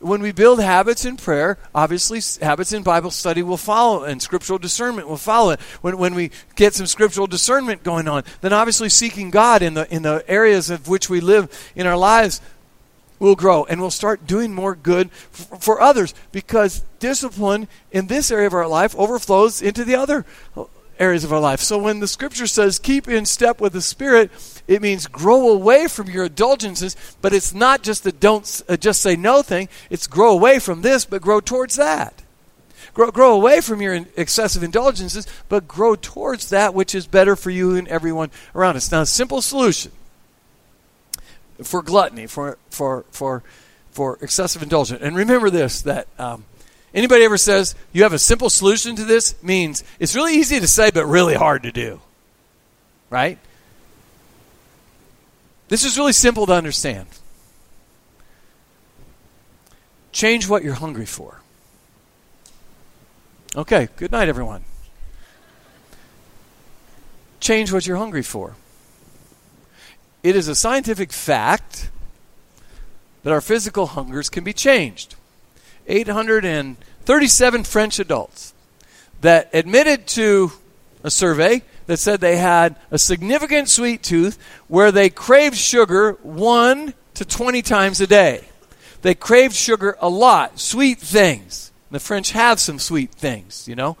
when 0.00 0.22
we 0.22 0.32
build 0.32 0.60
habits 0.60 1.04
in 1.04 1.16
prayer, 1.16 1.58
obviously 1.74 2.20
habits 2.44 2.72
in 2.72 2.82
Bible 2.82 3.10
study 3.10 3.42
will 3.42 3.56
follow 3.56 4.04
and 4.04 4.22
scriptural 4.22 4.58
discernment 4.58 5.08
will 5.08 5.16
follow 5.16 5.50
it. 5.50 5.60
When, 5.80 5.98
when 5.98 6.14
we 6.14 6.30
get 6.54 6.74
some 6.74 6.86
scriptural 6.86 7.26
discernment 7.26 7.82
going 7.82 8.06
on, 8.06 8.24
then 8.40 8.52
obviously 8.52 8.88
seeking 8.88 9.30
God 9.30 9.62
in 9.62 9.74
the, 9.74 9.92
in 9.92 10.02
the 10.02 10.24
areas 10.28 10.70
of 10.70 10.88
which 10.88 11.10
we 11.10 11.20
live 11.20 11.72
in 11.74 11.86
our 11.86 11.96
lives 11.96 12.40
will 13.18 13.36
grow 13.36 13.64
and 13.64 13.80
we'll 13.80 13.90
start 13.90 14.26
doing 14.26 14.54
more 14.54 14.74
good 14.74 15.10
f- 15.32 15.60
for 15.60 15.80
others 15.80 16.14
because 16.32 16.82
discipline 16.98 17.68
in 17.90 18.06
this 18.06 18.30
area 18.30 18.46
of 18.46 18.54
our 18.54 18.68
life 18.68 18.94
overflows 18.96 19.62
into 19.62 19.84
the 19.84 19.94
other 19.94 20.24
areas 20.98 21.24
of 21.24 21.32
our 21.32 21.40
life. 21.40 21.60
So 21.60 21.78
when 21.78 22.00
the 22.00 22.08
scripture 22.08 22.46
says 22.46 22.78
keep 22.78 23.08
in 23.08 23.24
step 23.24 23.60
with 23.60 23.72
the 23.72 23.82
Spirit, 23.82 24.30
it 24.66 24.82
means 24.82 25.06
grow 25.06 25.50
away 25.50 25.88
from 25.88 26.08
your 26.08 26.26
indulgences, 26.26 26.96
but 27.22 27.32
it's 27.32 27.54
not 27.54 27.82
just 27.82 28.04
the 28.04 28.12
don't 28.12 28.62
uh, 28.68 28.76
just 28.76 29.02
say 29.02 29.16
no 29.16 29.42
thing, 29.42 29.68
it's 29.90 30.06
grow 30.06 30.32
away 30.32 30.58
from 30.58 30.82
this, 30.82 31.04
but 31.04 31.22
grow 31.22 31.40
towards 31.40 31.76
that. 31.76 32.22
Grow, 32.94 33.10
grow 33.10 33.34
away 33.34 33.60
from 33.60 33.80
your 33.80 34.06
excessive 34.16 34.62
indulgences, 34.62 35.26
but 35.48 35.68
grow 35.68 35.94
towards 35.94 36.50
that 36.50 36.74
which 36.74 36.94
is 36.94 37.06
better 37.06 37.36
for 37.36 37.50
you 37.50 37.76
and 37.76 37.86
everyone 37.88 38.30
around 38.54 38.76
us. 38.76 38.90
Now, 38.90 39.02
a 39.02 39.06
simple 39.06 39.42
solution 39.42 39.92
for 41.62 41.82
gluttony, 41.82 42.26
for 42.26 42.58
for 42.70 43.04
for 43.10 43.42
for 43.90 44.18
excessive 44.20 44.62
indulgence. 44.62 45.02
And 45.02 45.16
remember 45.16 45.50
this: 45.50 45.82
that 45.82 46.08
um, 46.18 46.44
anybody 46.94 47.24
ever 47.24 47.36
says 47.36 47.74
you 47.92 48.02
have 48.02 48.12
a 48.12 48.18
simple 48.18 48.50
solution 48.50 48.96
to 48.96 49.04
this 49.04 49.40
means 49.42 49.84
it's 49.98 50.14
really 50.14 50.34
easy 50.34 50.60
to 50.60 50.68
say, 50.68 50.90
but 50.90 51.06
really 51.06 51.34
hard 51.34 51.62
to 51.64 51.72
do. 51.72 52.00
Right? 53.10 53.38
This 55.68 55.84
is 55.84 55.98
really 55.98 56.12
simple 56.12 56.46
to 56.46 56.52
understand. 56.52 57.08
Change 60.12 60.48
what 60.48 60.64
you're 60.64 60.74
hungry 60.74 61.06
for. 61.06 61.40
Okay, 63.54 63.88
good 63.96 64.12
night, 64.12 64.28
everyone. 64.28 64.64
Change 67.40 67.72
what 67.72 67.86
you're 67.86 67.96
hungry 67.96 68.22
for. 68.22 68.56
It 70.22 70.34
is 70.34 70.48
a 70.48 70.54
scientific 70.54 71.12
fact 71.12 71.90
that 73.22 73.32
our 73.32 73.40
physical 73.40 73.86
hungers 73.86 74.28
can 74.28 74.42
be 74.44 74.52
changed. 74.52 75.14
837 75.86 77.64
French 77.64 77.98
adults 77.98 78.52
that 79.20 79.48
admitted 79.52 80.06
to 80.08 80.52
a 81.02 81.10
survey 81.10 81.62
that 81.86 81.98
said 81.98 82.20
they 82.20 82.36
had 82.36 82.76
a 82.90 82.98
significant 82.98 83.68
sweet 83.68 84.02
tooth 84.02 84.38
where 84.66 84.92
they 84.92 85.08
craved 85.08 85.56
sugar 85.56 86.12
1 86.22 86.94
to 87.14 87.24
20 87.24 87.62
times 87.62 88.00
a 88.00 88.06
day. 88.06 88.44
They 89.02 89.14
craved 89.14 89.54
sugar 89.54 89.96
a 90.00 90.08
lot, 90.08 90.58
sweet 90.58 90.98
things. 90.98 91.70
The 91.90 92.00
French 92.00 92.32
have 92.32 92.60
some 92.60 92.78
sweet 92.78 93.12
things, 93.12 93.66
you 93.68 93.76
know. 93.76 93.96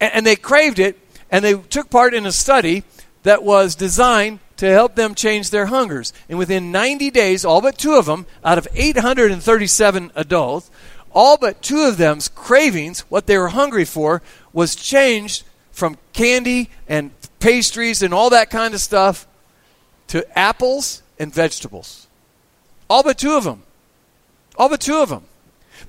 And, 0.00 0.14
and 0.14 0.26
they 0.26 0.36
craved 0.36 0.78
it, 0.78 0.98
and 1.30 1.44
they 1.44 1.54
took 1.54 1.90
part 1.90 2.14
in 2.14 2.26
a 2.26 2.32
study 2.32 2.82
that 3.22 3.42
was 3.42 3.74
designed 3.74 4.40
to 4.56 4.66
help 4.66 4.94
them 4.94 5.14
change 5.14 5.50
their 5.50 5.66
hungers. 5.66 6.12
And 6.28 6.38
within 6.38 6.72
90 6.72 7.10
days, 7.10 7.44
all 7.44 7.60
but 7.60 7.78
two 7.78 7.94
of 7.94 8.06
them, 8.06 8.26
out 8.44 8.58
of 8.58 8.68
837 8.74 10.12
adults, 10.14 10.70
all 11.12 11.36
but 11.36 11.62
two 11.62 11.82
of 11.82 11.96
them's 11.96 12.28
cravings, 12.28 13.00
what 13.02 13.26
they 13.26 13.38
were 13.38 13.48
hungry 13.48 13.84
for, 13.84 14.22
was 14.52 14.74
changed 14.74 15.44
from 15.70 15.98
candy 16.12 16.70
and 16.88 17.10
pastries 17.40 18.02
and 18.02 18.14
all 18.14 18.30
that 18.30 18.50
kind 18.50 18.74
of 18.74 18.80
stuff 18.80 19.26
to 20.08 20.38
apples 20.38 21.02
and 21.18 21.32
vegetables. 21.32 22.06
All 22.88 23.02
but 23.02 23.18
two 23.18 23.34
of 23.34 23.44
them. 23.44 23.62
All 24.56 24.68
but 24.68 24.80
two 24.80 24.98
of 24.98 25.08
them. 25.08 25.24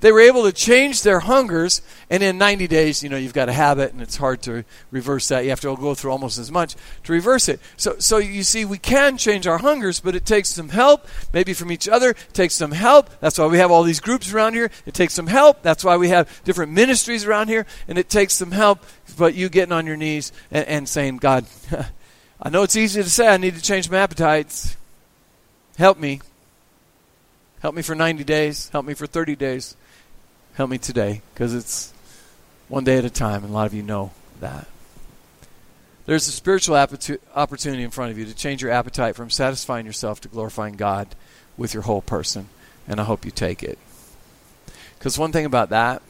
They 0.00 0.12
were 0.12 0.20
able 0.20 0.44
to 0.44 0.52
change 0.52 1.02
their 1.02 1.20
hungers, 1.20 1.82
and 2.10 2.22
in 2.22 2.38
90 2.38 2.66
days, 2.66 3.02
you 3.02 3.08
know, 3.08 3.16
you've 3.16 3.32
got 3.32 3.48
a 3.48 3.52
habit, 3.52 3.92
and 3.92 4.02
it's 4.02 4.16
hard 4.16 4.42
to 4.42 4.64
reverse 4.90 5.28
that. 5.28 5.44
You 5.44 5.50
have 5.50 5.60
to 5.60 5.76
go 5.76 5.94
through 5.94 6.12
almost 6.12 6.38
as 6.38 6.50
much 6.50 6.76
to 7.04 7.12
reverse 7.12 7.48
it. 7.48 7.60
So, 7.76 7.96
so 7.98 8.18
you 8.18 8.42
see, 8.42 8.64
we 8.64 8.78
can 8.78 9.16
change 9.16 9.46
our 9.46 9.58
hungers, 9.58 10.00
but 10.00 10.14
it 10.14 10.26
takes 10.26 10.48
some 10.48 10.68
help, 10.68 11.06
maybe 11.32 11.52
from 11.52 11.72
each 11.72 11.88
other. 11.88 12.10
It 12.10 12.34
takes 12.34 12.54
some 12.54 12.72
help. 12.72 13.10
That's 13.20 13.38
why 13.38 13.46
we 13.46 13.58
have 13.58 13.70
all 13.70 13.82
these 13.82 14.00
groups 14.00 14.32
around 14.32 14.54
here. 14.54 14.70
It 14.86 14.94
takes 14.94 15.14
some 15.14 15.26
help. 15.26 15.62
That's 15.62 15.84
why 15.84 15.96
we 15.96 16.08
have 16.10 16.42
different 16.44 16.72
ministries 16.72 17.24
around 17.24 17.48
here, 17.48 17.66
and 17.88 17.98
it 17.98 18.08
takes 18.08 18.34
some 18.34 18.50
help. 18.50 18.84
But 19.18 19.34
you 19.34 19.48
getting 19.48 19.72
on 19.72 19.86
your 19.86 19.96
knees 19.96 20.32
and, 20.50 20.66
and 20.66 20.88
saying, 20.88 21.18
God, 21.18 21.46
I 22.42 22.50
know 22.50 22.62
it's 22.62 22.76
easy 22.76 23.02
to 23.02 23.10
say 23.10 23.28
I 23.28 23.36
need 23.36 23.54
to 23.54 23.62
change 23.62 23.90
my 23.90 23.98
appetites. 23.98 24.76
Help 25.78 25.98
me. 25.98 26.20
Help 27.60 27.74
me 27.74 27.82
for 27.82 27.94
90 27.94 28.24
days. 28.24 28.68
Help 28.68 28.86
me 28.86 28.94
for 28.94 29.06
30 29.06 29.36
days. 29.36 29.76
Help 30.54 30.70
me 30.70 30.78
today 30.78 31.22
because 31.34 31.54
it's 31.54 31.92
one 32.68 32.84
day 32.84 32.98
at 32.98 33.04
a 33.04 33.10
time, 33.10 33.42
and 33.42 33.50
a 33.50 33.54
lot 33.54 33.66
of 33.66 33.74
you 33.74 33.82
know 33.82 34.12
that. 34.40 34.66
There's 36.06 36.28
a 36.28 36.32
spiritual 36.32 36.76
opportunity 36.76 37.82
in 37.82 37.90
front 37.90 38.12
of 38.12 38.18
you 38.18 38.26
to 38.26 38.34
change 38.34 38.62
your 38.62 38.70
appetite 38.70 39.16
from 39.16 39.28
satisfying 39.28 39.86
yourself 39.86 40.20
to 40.20 40.28
glorifying 40.28 40.76
God 40.76 41.08
with 41.56 41.74
your 41.74 41.82
whole 41.82 42.02
person, 42.02 42.48
and 42.86 43.00
I 43.00 43.04
hope 43.04 43.24
you 43.24 43.30
take 43.30 43.62
it. 43.62 43.78
Because 44.98 45.18
one 45.18 45.32
thing 45.32 45.46
about 45.46 45.70
that, 45.70 46.02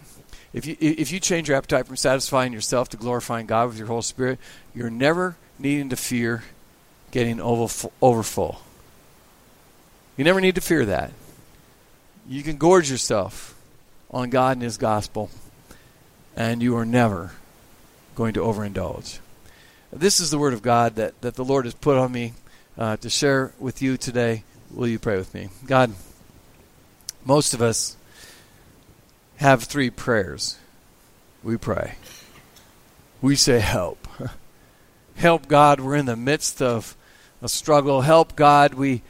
if 0.52 0.66
you 0.66 0.76
if 0.80 1.10
you 1.12 1.20
change 1.20 1.48
your 1.48 1.56
appetite 1.56 1.86
from 1.86 1.96
satisfying 1.96 2.52
yourself 2.52 2.88
to 2.90 2.96
glorifying 2.96 3.46
God 3.46 3.68
with 3.68 3.78
your 3.78 3.86
whole 3.88 4.02
spirit, 4.02 4.38
you're 4.74 4.90
never 4.90 5.36
needing 5.58 5.88
to 5.90 5.96
fear 5.96 6.44
getting 7.10 7.40
overfull. 7.40 8.60
You 10.16 10.24
never 10.24 10.40
need 10.40 10.54
to 10.54 10.60
fear 10.60 10.84
that. 10.84 11.10
You 12.28 12.42
can 12.42 12.56
gorge 12.56 12.90
yourself 12.90 13.54
on 14.10 14.30
God 14.30 14.56
and 14.56 14.62
His 14.62 14.78
gospel, 14.78 15.30
and 16.34 16.60
you 16.60 16.76
are 16.76 16.84
never 16.84 17.32
going 18.16 18.34
to 18.34 18.40
overindulge. 18.40 19.20
This 19.92 20.18
is 20.18 20.32
the 20.32 20.38
word 20.38 20.52
of 20.52 20.60
God 20.60 20.96
that, 20.96 21.20
that 21.20 21.36
the 21.36 21.44
Lord 21.44 21.66
has 21.66 21.74
put 21.74 21.96
on 21.96 22.10
me 22.10 22.32
uh, 22.76 22.96
to 22.96 23.08
share 23.08 23.52
with 23.60 23.80
you 23.80 23.96
today. 23.96 24.42
Will 24.74 24.88
you 24.88 24.98
pray 24.98 25.16
with 25.16 25.32
me? 25.34 25.50
God, 25.66 25.92
most 27.24 27.54
of 27.54 27.62
us 27.62 27.96
have 29.36 29.62
three 29.62 29.90
prayers. 29.90 30.58
We 31.44 31.56
pray. 31.56 31.94
We 33.22 33.36
say, 33.36 33.60
Help. 33.60 34.08
Help, 35.14 35.46
God. 35.46 35.78
We're 35.78 35.94
in 35.94 36.06
the 36.06 36.16
midst 36.16 36.60
of 36.60 36.96
a 37.40 37.48
struggle. 37.48 38.00
Help, 38.00 38.34
God. 38.34 38.74
We, 38.74 39.02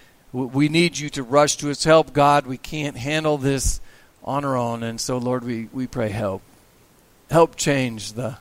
we 0.44 0.68
need 0.68 0.98
you 0.98 1.08
to 1.10 1.22
rush 1.22 1.56
to 1.56 1.70
us. 1.70 1.82
Help, 1.84 2.12
God. 2.12 2.46
We 2.46 2.58
can't 2.58 2.96
handle 2.96 3.38
this 3.38 3.80
on 4.22 4.44
our 4.44 4.56
own. 4.56 4.82
And 4.82 5.00
so, 5.00 5.16
Lord, 5.16 5.44
we, 5.44 5.68
we 5.72 5.86
pray 5.86 6.10
help. 6.10 6.42
Help 7.30 7.56
change 7.56 8.12
the 8.12 8.36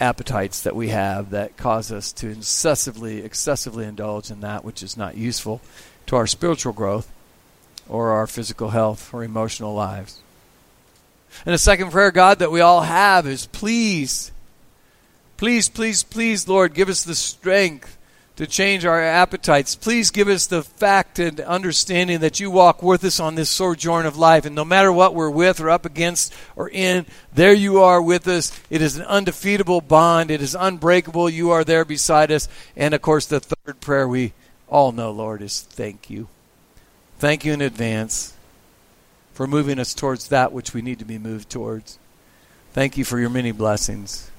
appetites 0.00 0.62
that 0.62 0.74
we 0.74 0.88
have 0.88 1.30
that 1.30 1.56
cause 1.56 1.92
us 1.92 2.12
to 2.12 2.28
excessively, 2.28 3.18
excessively 3.18 3.84
indulge 3.84 4.30
in 4.30 4.40
that 4.40 4.64
which 4.64 4.82
is 4.82 4.96
not 4.96 5.16
useful 5.16 5.60
to 6.06 6.16
our 6.16 6.26
spiritual 6.26 6.72
growth 6.72 7.10
or 7.88 8.10
our 8.10 8.26
physical 8.26 8.70
health 8.70 9.14
or 9.14 9.22
emotional 9.22 9.74
lives. 9.74 10.20
And 11.46 11.54
the 11.54 11.58
second 11.58 11.92
prayer, 11.92 12.10
God, 12.10 12.40
that 12.40 12.50
we 12.50 12.60
all 12.60 12.82
have 12.82 13.26
is 13.26 13.46
please, 13.46 14.32
please, 15.36 15.68
please, 15.68 16.02
please, 16.02 16.48
Lord, 16.48 16.74
give 16.74 16.88
us 16.88 17.04
the 17.04 17.14
strength 17.14 17.96
to 18.42 18.46
change 18.48 18.84
our 18.84 19.00
appetites. 19.00 19.76
Please 19.76 20.10
give 20.10 20.26
us 20.26 20.48
the 20.48 20.64
fact 20.64 21.20
and 21.20 21.38
understanding 21.38 22.18
that 22.18 22.40
you 22.40 22.50
walk 22.50 22.82
with 22.82 23.04
us 23.04 23.20
on 23.20 23.36
this 23.36 23.48
sojourn 23.48 24.04
of 24.04 24.16
life. 24.16 24.44
And 24.44 24.56
no 24.56 24.64
matter 24.64 24.90
what 24.90 25.14
we're 25.14 25.30
with 25.30 25.60
or 25.60 25.70
up 25.70 25.86
against 25.86 26.34
or 26.56 26.68
in, 26.68 27.06
there 27.32 27.52
you 27.52 27.80
are 27.80 28.02
with 28.02 28.26
us. 28.26 28.50
It 28.68 28.82
is 28.82 28.96
an 28.96 29.04
undefeatable 29.04 29.80
bond, 29.80 30.32
it 30.32 30.42
is 30.42 30.56
unbreakable. 30.56 31.30
You 31.30 31.50
are 31.50 31.62
there 31.62 31.84
beside 31.84 32.32
us. 32.32 32.48
And 32.76 32.94
of 32.94 33.00
course, 33.00 33.26
the 33.26 33.38
third 33.38 33.80
prayer 33.80 34.08
we 34.08 34.32
all 34.68 34.90
know, 34.90 35.12
Lord, 35.12 35.40
is 35.40 35.60
thank 35.60 36.10
you. 36.10 36.26
Thank 37.20 37.44
you 37.44 37.52
in 37.52 37.60
advance 37.60 38.34
for 39.34 39.46
moving 39.46 39.78
us 39.78 39.94
towards 39.94 40.26
that 40.28 40.52
which 40.52 40.74
we 40.74 40.82
need 40.82 40.98
to 40.98 41.04
be 41.04 41.16
moved 41.16 41.48
towards. 41.48 41.96
Thank 42.72 42.96
you 42.96 43.04
for 43.04 43.20
your 43.20 43.30
many 43.30 43.52
blessings. 43.52 44.32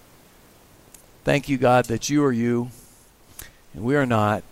Thank 1.23 1.47
you, 1.47 1.57
God, 1.57 1.85
that 1.85 2.09
you 2.09 2.21
are 2.25 2.33
you 2.33 2.69
and 3.73 3.83
we 3.83 3.95
are 3.95 4.05
not. 4.05 4.43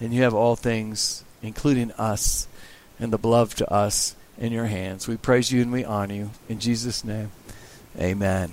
And 0.00 0.12
you 0.14 0.22
have 0.22 0.34
all 0.34 0.54
things, 0.54 1.24
including 1.42 1.90
us 1.92 2.46
and 3.00 3.12
the 3.12 3.18
beloved 3.18 3.58
to 3.58 3.72
us, 3.72 4.14
in 4.38 4.52
your 4.52 4.66
hands. 4.66 5.08
We 5.08 5.16
praise 5.16 5.50
you 5.50 5.62
and 5.62 5.72
we 5.72 5.84
honor 5.84 6.14
you. 6.14 6.30
In 6.48 6.60
Jesus' 6.60 7.04
name, 7.04 7.30
amen. 7.98 8.52